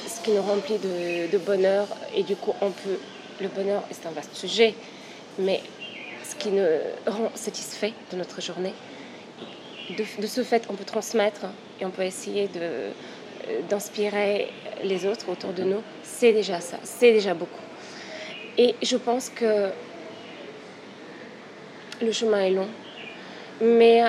ce 0.08 0.22
qui 0.22 0.32
nous 0.32 0.42
remplit 0.42 0.80
de, 0.80 1.38
bonheur, 1.38 1.88
et 2.16 2.24
du 2.24 2.36
coup, 2.36 2.54
on 2.62 2.72
peut. 2.72 3.00
Le 3.42 3.50
bonheur, 3.50 3.84
c'est 3.92 4.08
un 4.08 4.12
vaste 4.12 4.34
sujet, 4.34 4.74
mais 5.38 5.62
ce 6.28 6.36
qui 6.36 6.50
nous 6.50 6.66
rend 7.06 7.30
satisfait 7.36 7.94
de 8.12 8.18
notre 8.18 8.42
journée, 8.42 8.74
de, 9.90 10.28
ce 10.28 10.44
fait, 10.44 10.66
on 10.70 10.74
peut 10.74 10.86
transmettre 10.86 11.46
et 11.80 11.86
on 11.86 11.92
peut 11.92 12.04
essayer 12.04 12.50
euh, 12.56 12.92
d'inspirer 13.70 14.50
les 14.84 15.06
autres 15.06 15.30
autour 15.30 15.54
de 15.54 15.64
nous. 15.64 15.82
C'est 16.04 16.34
déjà 16.34 16.60
ça, 16.60 16.78
c'est 16.84 17.12
déjà 17.12 17.34
beaucoup. 17.34 17.62
Et 18.58 18.76
je 18.82 18.98
pense 18.98 19.30
que 19.30 19.70
le 22.02 22.12
chemin 22.12 22.42
est 22.42 22.52
long, 22.52 22.68
mais 23.62 24.04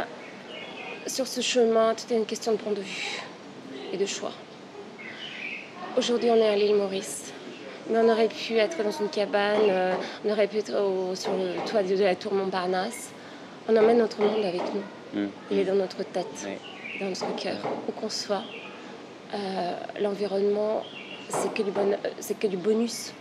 sur 1.07 1.27
ce 1.27 1.41
chemin, 1.41 1.95
tout 1.95 2.13
est 2.13 2.17
une 2.17 2.27
question 2.27 2.53
de 2.53 2.57
point 2.57 2.73
de 2.73 2.81
vue 2.81 3.23
et 3.93 3.97
de 3.97 4.07
choix. 4.07 4.33
Aujourd'hui, 5.97 6.31
on 6.31 6.37
est 6.37 6.49
à 6.49 6.57
l'île 6.57 6.75
Maurice. 6.75 7.33
Mais 7.89 7.99
on 7.99 8.09
aurait 8.09 8.29
pu 8.29 8.55
être 8.55 8.83
dans 8.83 8.91
une 8.91 9.09
cabane, 9.09 9.61
euh, 9.69 9.95
on 10.25 10.31
aurait 10.31 10.49
pu 10.49 10.59
être 10.59 10.73
sur 11.15 11.33
le 11.33 11.71
toit 11.71 11.85
de 11.85 11.95
la 12.03 12.17
tour 12.17 12.35
Montparnasse. 12.35 13.11
On 13.69 13.77
emmène 13.77 13.99
notre 13.99 14.21
monde 14.21 14.45
avec 14.45 14.63
nous. 14.75 14.83
Mm. 15.17 15.29
Il 15.51 15.59
est 15.59 15.65
dans 15.65 15.75
notre 15.75 16.05
tête, 16.05 16.47
dans 17.01 17.07
notre 17.07 17.35
cœur, 17.37 17.57
où 17.89 17.93
qu'on 17.93 18.11
soit. 18.11 18.43
Euh, 19.35 19.73
l'environnement, 20.01 20.83
c'est 21.29 21.53
que, 21.53 21.63
du 21.63 21.71
bon, 21.71 21.97
c'est 22.21 22.39
que 22.39 22.47
du 22.47 22.57
bonus, 22.57 23.13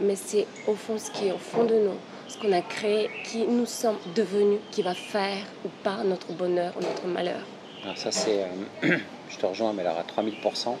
mais 0.00 0.16
c'est 0.16 0.46
au 0.66 0.74
fond 0.74 0.98
ce 0.98 1.10
qui 1.10 1.28
est 1.28 1.32
au 1.32 1.38
fond 1.38 1.64
de 1.64 1.74
nous, 1.74 1.94
ce 2.26 2.38
qu'on 2.38 2.52
a 2.52 2.62
créé, 2.62 3.10
qui 3.24 3.46
nous 3.46 3.66
sommes 3.66 3.98
devenus, 4.16 4.58
qui 4.72 4.82
va 4.82 4.94
faire 4.94 5.44
ou 5.64 5.68
pas 5.84 6.02
notre 6.04 6.32
bonheur 6.32 6.72
ou 6.76 6.80
notre 6.80 7.06
malheur. 7.06 7.40
Alors 7.84 7.96
ça, 7.96 8.10
c'est, 8.10 8.44
euh, 8.84 8.98
je 9.30 9.36
te 9.36 9.46
rejoins, 9.46 9.72
mais 9.72 9.82
alors 9.82 9.98
à 9.98 10.22
3000%, 10.22 10.74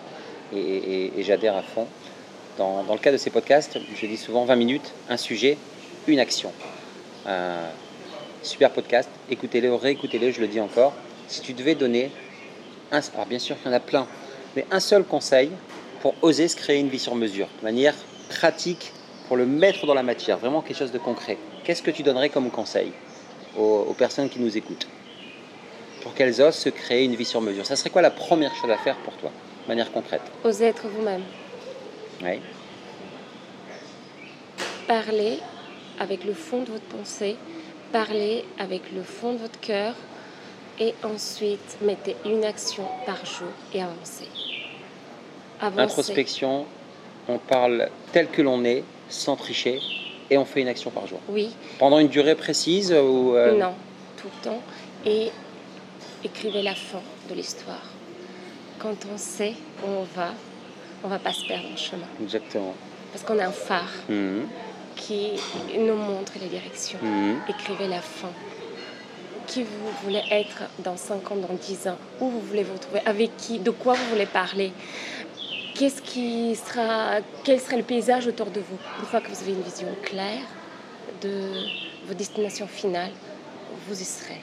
et, 0.52 1.12
et, 1.16 1.22
j'adhère 1.22 1.56
à 1.56 1.62
fond. 1.62 1.86
Dans, 2.58 2.82
dans, 2.82 2.94
le 2.94 2.98
cas 2.98 3.12
de 3.12 3.16
ces 3.16 3.30
podcasts, 3.30 3.78
je 3.94 4.06
dis 4.06 4.16
souvent 4.16 4.44
20 4.44 4.56
minutes, 4.56 4.92
un 5.08 5.16
sujet, 5.16 5.56
une 6.08 6.18
action. 6.18 6.52
Euh, 7.26 7.70
super 8.42 8.70
podcast, 8.70 9.08
écoutez-le, 9.30 9.74
réécoutez-le, 9.74 10.30
je 10.30 10.40
le 10.40 10.48
dis 10.48 10.60
encore. 10.60 10.92
Si 11.28 11.40
tu 11.40 11.52
devais 11.52 11.74
donner, 11.74 12.10
un, 12.90 13.00
alors 13.14 13.26
bien 13.26 13.38
sûr 13.38 13.56
qu'il 13.56 13.66
y 13.66 13.68
en 13.70 13.76
a 13.76 13.80
plein, 13.80 14.06
mais 14.56 14.66
un 14.70 14.80
seul 14.80 15.04
conseil 15.04 15.50
pour 16.00 16.14
oser 16.22 16.48
se 16.48 16.56
créer 16.56 16.80
une 16.80 16.88
vie 16.88 16.98
sur 16.98 17.14
mesure, 17.14 17.48
de 17.60 17.64
manière 17.64 17.94
pratique, 18.28 18.92
pour 19.28 19.36
le 19.36 19.46
mettre 19.46 19.86
dans 19.86 19.94
la 19.94 20.02
matière, 20.02 20.38
vraiment 20.38 20.62
quelque 20.62 20.78
chose 20.78 20.92
de 20.92 20.98
concret, 20.98 21.38
qu'est-ce 21.64 21.82
que 21.82 21.90
tu 21.90 22.02
donnerais 22.02 22.30
comme 22.30 22.50
conseil 22.50 22.92
aux, 23.56 23.94
personnes 23.96 24.28
qui 24.28 24.40
nous 24.40 24.56
écoutent 24.56 24.88
pour 26.02 26.14
qu'elles 26.14 26.40
osent 26.40 26.56
se 26.56 26.70
créer 26.70 27.04
une 27.04 27.14
vie 27.14 27.24
sur 27.24 27.40
mesure? 27.40 27.66
Ça 27.66 27.76
serait 27.76 27.90
quoi 27.90 28.02
la 28.02 28.10
première 28.10 28.54
chose 28.56 28.70
à 28.70 28.78
faire 28.78 28.96
pour 28.98 29.14
toi, 29.18 29.30
de 29.64 29.68
manière 29.68 29.92
concrète? 29.92 30.22
Oser 30.42 30.66
être 30.66 30.88
vous-même. 30.88 31.22
Oui. 32.22 32.40
Parler 34.88 35.38
avec 35.98 36.24
le 36.24 36.32
fond 36.32 36.62
de 36.62 36.70
votre 36.72 36.86
pensée 36.86 37.36
parlez 37.92 38.44
avec 38.58 38.92
le 38.92 39.02
fond 39.02 39.32
de 39.32 39.38
votre 39.38 39.60
cœur 39.60 39.94
et 40.78 40.94
ensuite 41.02 41.78
mettez 41.82 42.16
une 42.24 42.44
action 42.44 42.84
par 43.06 43.24
jour 43.26 43.48
et 43.74 43.82
avancez. 43.82 44.28
Introspection, 45.60 46.64
on 47.28 47.38
parle 47.38 47.90
tel 48.12 48.28
que 48.28 48.40
l'on 48.40 48.64
est, 48.64 48.82
sans 49.10 49.36
tricher, 49.36 49.80
et 50.30 50.38
on 50.38 50.44
fait 50.44 50.62
une 50.62 50.68
action 50.68 50.90
par 50.90 51.06
jour. 51.06 51.20
Oui. 51.28 51.50
Pendant 51.78 51.98
une 51.98 52.08
durée 52.08 52.34
précise 52.34 52.92
ou 52.92 53.34
euh, 53.36 53.58
Non, 53.58 53.74
tout 54.16 54.28
le 54.38 54.44
temps. 54.44 54.62
Et 55.04 55.30
écrivez 56.24 56.62
la 56.62 56.74
fin 56.74 57.02
de 57.28 57.34
l'histoire. 57.34 57.90
Quand 58.78 58.96
on 59.12 59.18
sait 59.18 59.54
où 59.84 59.90
on 59.90 60.04
va, 60.04 60.32
on 61.04 61.08
va 61.08 61.18
pas 61.18 61.32
se 61.32 61.46
perdre 61.46 61.66
en 61.70 61.76
chemin. 61.76 62.06
Exactement. 62.22 62.74
Parce 63.12 63.24
qu'on 63.24 63.38
a 63.38 63.46
un 63.46 63.52
phare. 63.52 63.92
Mmh 64.08 64.44
qui 65.10 65.78
nous 65.78 65.96
montre 65.96 66.32
les 66.40 66.46
directions. 66.46 66.98
Mhm. 67.02 67.40
Écrivez 67.48 67.88
la 67.88 68.00
fin. 68.00 68.30
Qui 69.46 69.64
vous 69.64 69.90
voulez 70.04 70.22
être 70.30 70.62
dans 70.78 70.96
5 70.96 71.32
ans, 71.32 71.36
dans 71.36 71.54
10 71.54 71.88
ans? 71.88 71.98
Où 72.20 72.30
vous 72.30 72.40
voulez 72.40 72.62
vous 72.62 72.78
trouver 72.78 73.00
Avec 73.04 73.36
qui? 73.36 73.58
De 73.58 73.72
quoi 73.72 73.94
vous 73.94 74.04
voulez 74.10 74.26
parler? 74.26 74.72
Qu'est-ce 75.74 76.02
qui 76.02 76.54
sera, 76.54 77.20
Quel 77.42 77.58
sera 77.58 77.76
le 77.76 77.82
paysage 77.82 78.26
autour 78.28 78.46
de 78.46 78.60
vous? 78.60 78.78
Une 79.00 79.06
fois 79.06 79.20
que 79.20 79.28
vous 79.30 79.42
avez 79.42 79.52
une 79.52 79.62
vision 79.62 79.88
claire 80.02 80.46
de 81.22 81.32
vos 82.06 82.14
destinations 82.14 82.68
finales, 82.68 83.12
vous 83.88 84.00
y 84.00 84.04
serez. 84.04 84.40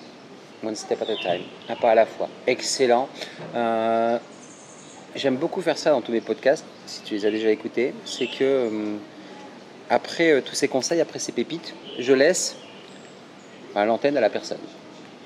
One 0.64 0.76
step 0.76 1.02
at 1.02 1.12
a 1.12 1.16
time, 1.16 1.44
un 1.70 1.76
pas 1.76 1.92
à 1.92 1.96
la 1.96 2.06
fois. 2.06 2.28
Excellent. 2.48 3.08
Euh, 3.56 4.18
j'aime 5.16 5.38
beaucoup 5.38 5.62
faire 5.62 5.78
ça 5.78 5.92
dans 5.92 6.02
tous 6.02 6.12
mes 6.12 6.22
podcasts, 6.22 6.66
si 6.88 7.02
tu 7.04 7.14
les 7.14 7.26
as 7.26 7.32
déjà 7.32 7.52
écoutés. 7.52 7.94
C'est 8.04 8.28
que 8.28 8.68
hum, 8.68 9.00
après 9.90 10.32
euh, 10.32 10.42
tous 10.42 10.56
ces 10.56 10.68
conseils, 10.68 11.02
après 11.02 11.20
ces 11.20 11.32
pépites, 11.32 11.74
je 12.00 12.14
laisse 12.14 12.58
l'antenne 13.76 14.18
à 14.18 14.22
la 14.22 14.30
personne. 14.30 14.58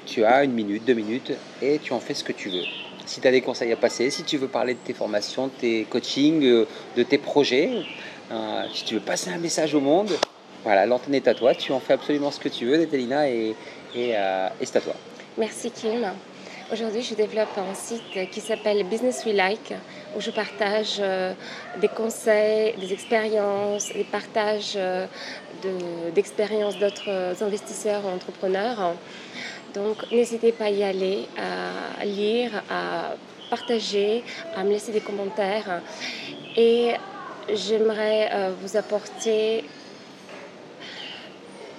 Tu 0.06 0.26
as 0.26 0.44
une 0.44 0.52
minute, 0.52 0.84
deux 0.86 0.94
minutes, 0.94 1.32
et 1.62 1.80
tu 1.80 1.94
en 1.94 2.00
fais 2.00 2.14
ce 2.14 2.24
que 2.24 2.34
tu 2.34 2.50
veux. 2.50 2.64
Si 3.06 3.22
tu 3.22 3.28
as 3.28 3.32
des 3.32 3.42
conseils 3.42 3.72
à 3.72 3.78
passer, 3.78 4.10
si 4.10 4.24
tu 4.24 4.38
veux 4.38 4.48
parler 4.48 4.74
de 4.74 4.80
tes 4.80 4.94
formations, 4.94 5.48
de 5.48 5.54
tes 5.54 5.84
coachings, 5.86 6.44
euh, 6.44 6.68
de 6.98 7.04
tes 7.04 7.18
projets, 7.18 7.72
euh, 8.32 8.64
si 8.74 8.84
tu 8.84 8.96
veux 8.96 9.00
passer 9.00 9.30
un 9.30 9.38
message 9.38 9.74
au 9.74 9.80
monde, 9.80 10.12
voilà, 10.64 10.86
l'antenne 10.86 11.16
est 11.16 11.28
à 11.28 11.34
toi. 11.34 11.56
Tu 11.56 11.72
en 11.72 11.80
fais 11.80 11.94
absolument 11.94 12.30
ce 12.30 12.40
que 12.40 12.50
tu 12.50 12.66
veux, 12.66 12.78
Dételina, 12.78 13.30
et 13.30 13.56
c'est 13.96 14.16
à 14.16 14.82
toi. 14.82 14.94
Merci 15.38 15.72
Kim. 15.72 16.12
Aujourd'hui, 16.72 17.02
je 17.02 17.16
développe 17.16 17.58
un 17.58 17.74
site 17.74 18.30
qui 18.32 18.40
s'appelle 18.40 18.86
Business 18.86 19.26
We 19.26 19.36
Like, 19.36 19.74
où 20.16 20.22
je 20.22 20.32
partage 20.32 20.98
euh, 21.00 21.34
des 21.80 21.88
conseils, 21.88 22.74
des 22.78 22.94
expériences, 22.94 23.92
des 23.94 24.04
partages 24.04 24.74
euh, 24.76 25.06
d'expériences 26.14 26.78
d'autres 26.80 27.44
investisseurs 27.44 28.04
ou 28.06 28.10
entrepreneurs. 28.10 28.96
Donc, 29.74 30.12
n'hésitez 30.12 30.52
pas 30.52 30.66
à 30.66 30.70
y 30.70 30.84
aller, 30.84 31.28
à 31.38 32.04
lire, 32.04 32.64
à 32.70 33.16
partager, 33.50 34.24
à 34.56 34.64
me 34.64 34.72
laisser 34.72 34.92
des 34.92 35.02
commentaires. 35.02 35.82
Et 36.58 36.94
j'aimerais 37.54 38.30
euh, 38.34 38.52
vous 38.60 38.76
apporter 38.76 39.64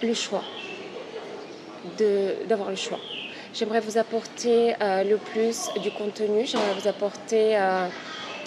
le 0.02 0.14
choix, 0.14 0.44
d'avoir 2.48 2.70
le 2.70 2.76
choix. 2.76 3.00
J'aimerais 3.52 3.80
vous 3.80 3.98
apporter 3.98 4.74
le 4.80 5.16
plus 5.16 5.68
du 5.82 5.90
contenu, 5.90 6.46
j'aimerais 6.46 6.74
vous 6.80 6.88
apporter 6.88 7.56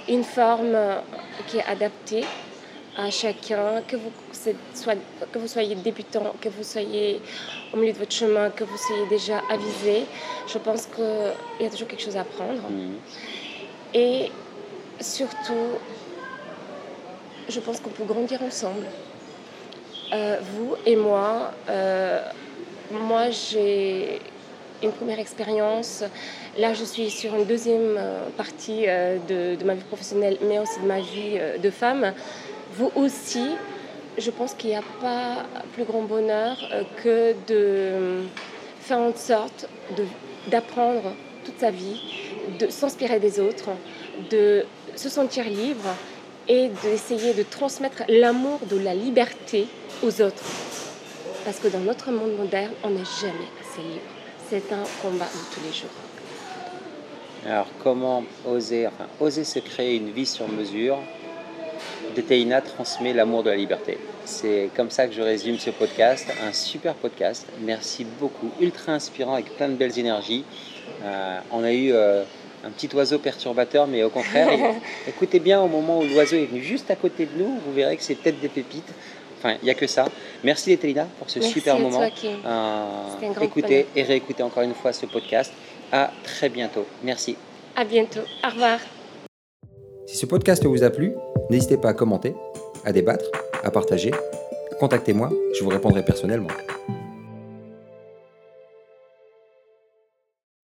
une 0.07 0.23
forme 0.23 0.75
euh, 0.75 0.95
qui 1.47 1.57
est 1.57 1.65
adaptée 1.65 2.23
à 2.97 3.09
chacun, 3.09 3.81
que 3.87 3.97
vous, 3.97 4.11
que 5.31 5.37
vous 5.37 5.47
soyez 5.47 5.75
débutant, 5.75 6.33
que 6.39 6.47
vous 6.47 6.63
soyez 6.63 7.21
au 7.73 7.77
milieu 7.77 7.91
de 7.91 7.97
votre 7.97 8.13
chemin, 8.13 8.49
que 8.49 8.63
vous 8.63 8.77
soyez 8.77 9.05
déjà 9.07 9.41
avisé. 9.51 10.05
Je 10.47 10.57
pense 10.57 10.85
qu'il 10.85 11.33
y 11.59 11.65
a 11.65 11.69
toujours 11.69 11.89
quelque 11.89 12.03
chose 12.03 12.15
à 12.15 12.21
apprendre. 12.21 12.61
Mhm. 12.69 12.95
Et 13.93 14.31
surtout, 15.01 15.77
je 17.49 17.59
pense 17.59 17.81
qu'on 17.81 17.89
peut 17.89 18.05
grandir 18.05 18.41
ensemble. 18.41 18.85
vous 20.13 20.75
et 20.85 20.95
moi, 20.95 21.51
moi 22.91 23.29
j'ai 23.29 24.21
une 24.85 24.91
première 24.91 25.19
expérience. 25.19 26.03
Là, 26.57 26.73
je 26.73 26.83
suis 26.83 27.09
sur 27.09 27.35
une 27.35 27.45
deuxième 27.45 27.95
euh, 27.97 28.29
partie 28.37 28.83
euh, 28.87 29.17
de, 29.27 29.63
ma 29.65 29.73
vie 29.73 29.83
professionnelle, 29.83 30.37
mais 30.47 30.59
aussi 30.59 30.79
de 30.79 30.85
ma 30.85 30.99
vie 30.99 31.37
euh, 31.37 31.57
de 31.57 31.69
femme. 31.69 32.13
Vous 32.73 32.91
aussi, 32.95 33.47
je 34.17 34.31
pense 34.31 34.53
qu'il 34.53 34.69
n'y 34.69 34.75
a 34.75 34.83
pas 35.01 35.45
plus 35.73 35.83
grand 35.83 36.03
bonheur 36.03 36.57
que 37.03 37.33
de 37.47 38.23
faire 38.79 38.99
en 38.99 39.15
sorte 39.15 39.67
d'apprendre 40.47 41.13
toute 41.43 41.59
sa 41.59 41.71
vie, 41.71 42.01
de 42.59 42.67
s'inspirer 42.69 43.19
des 43.19 43.39
autres, 43.39 43.69
de 44.29 44.65
se 44.95 45.09
sentir 45.09 45.45
libre 45.45 45.89
et 46.47 46.69
d'essayer 46.83 47.33
de 47.33 47.43
transmettre 47.43 48.03
l'amour 48.07 48.59
de 48.69 48.77
la 48.77 48.93
liberté 48.93 49.67
aux 50.03 50.21
autres. 50.21 50.43
Parce 51.43 51.59
que 51.59 51.67
dans 51.67 51.79
notre 51.79 52.11
monde 52.11 52.35
moderne, 52.37 52.71
on 52.83 52.89
n'est 52.89 53.09
jamais 53.21 53.49
assez 53.61 53.81
libre. 53.81 54.14
C'est 54.47 54.71
un 54.71 54.83
combat 55.01 55.25
de 55.25 55.55
tous 55.55 55.61
les 55.65 55.73
jours. 55.73 55.89
Alors 57.47 57.67
comment 57.81 58.23
oser, 58.45 58.85
enfin, 58.85 59.07
oser 59.19 59.43
se 59.43 59.57
créer 59.57 59.95
une 59.95 60.11
vie 60.11 60.27
sur 60.27 60.47
mesure? 60.47 60.99
Détéina 62.15 62.61
transmet 62.61 63.13
l'amour 63.13 63.41
de 63.41 63.49
la 63.49 63.55
liberté. 63.55 63.97
C'est 64.23 64.69
comme 64.75 64.91
ça 64.91 65.07
que 65.07 65.13
je 65.13 65.21
résume 65.21 65.57
ce 65.57 65.71
podcast. 65.71 66.27
Un 66.47 66.53
super 66.53 66.93
podcast. 66.93 67.47
Merci 67.61 68.05
beaucoup. 68.19 68.51
Ultra 68.61 68.91
inspirant 68.91 69.33
avec 69.33 69.55
plein 69.57 69.67
de 69.67 69.75
belles 69.75 69.97
énergies. 69.97 70.45
Euh, 71.03 71.39
on 71.51 71.63
a 71.63 71.73
eu 71.73 71.91
euh, 71.91 72.23
un 72.63 72.69
petit 72.69 72.89
oiseau 72.95 73.17
perturbateur, 73.17 73.87
mais 73.87 74.03
au 74.03 74.09
contraire, 74.09 74.49
écoutez 75.07 75.39
bien 75.39 75.59
au 75.59 75.67
moment 75.67 75.99
où 75.99 76.03
l'oiseau 76.03 76.35
est 76.35 76.45
venu 76.45 76.61
juste 76.61 76.91
à 76.91 76.95
côté 76.95 77.25
de 77.25 77.43
nous, 77.43 77.59
vous 77.65 77.73
verrez 77.73 77.97
que 77.97 78.03
c'est 78.03 78.15
peut-être 78.15 78.39
des 78.39 78.49
pépites. 78.49 78.93
Enfin, 79.37 79.55
il 79.61 79.65
n'y 79.65 79.71
a 79.71 79.73
que 79.73 79.87
ça. 79.87 80.05
Merci 80.43 80.69
Détélina 80.69 81.07
pour 81.19 81.29
ce 81.29 81.41
super 81.41 81.79
moment. 81.79 82.01
Euh, 82.01 83.41
écoutez 83.41 83.87
et 83.95 84.03
réécoutez 84.03 84.43
encore 84.43 84.63
une 84.63 84.73
fois 84.73 84.93
ce 84.93 85.05
podcast. 85.05 85.51
À 85.91 86.11
très 86.23 86.49
bientôt. 86.49 86.85
Merci. 87.03 87.37
À 87.75 87.83
bientôt. 87.83 88.21
Au 88.43 88.49
revoir. 88.49 88.79
Si 90.07 90.17
ce 90.17 90.25
podcast 90.25 90.63
vous 90.65 90.83
a 90.83 90.89
plu, 90.89 91.13
n'hésitez 91.49 91.77
pas 91.77 91.89
à 91.89 91.93
commenter, 91.93 92.35
à 92.83 92.91
débattre, 92.91 93.25
à 93.63 93.71
partager. 93.71 94.11
Contactez-moi, 94.79 95.31
je 95.57 95.63
vous 95.63 95.69
répondrai 95.69 96.03
personnellement. 96.03 96.49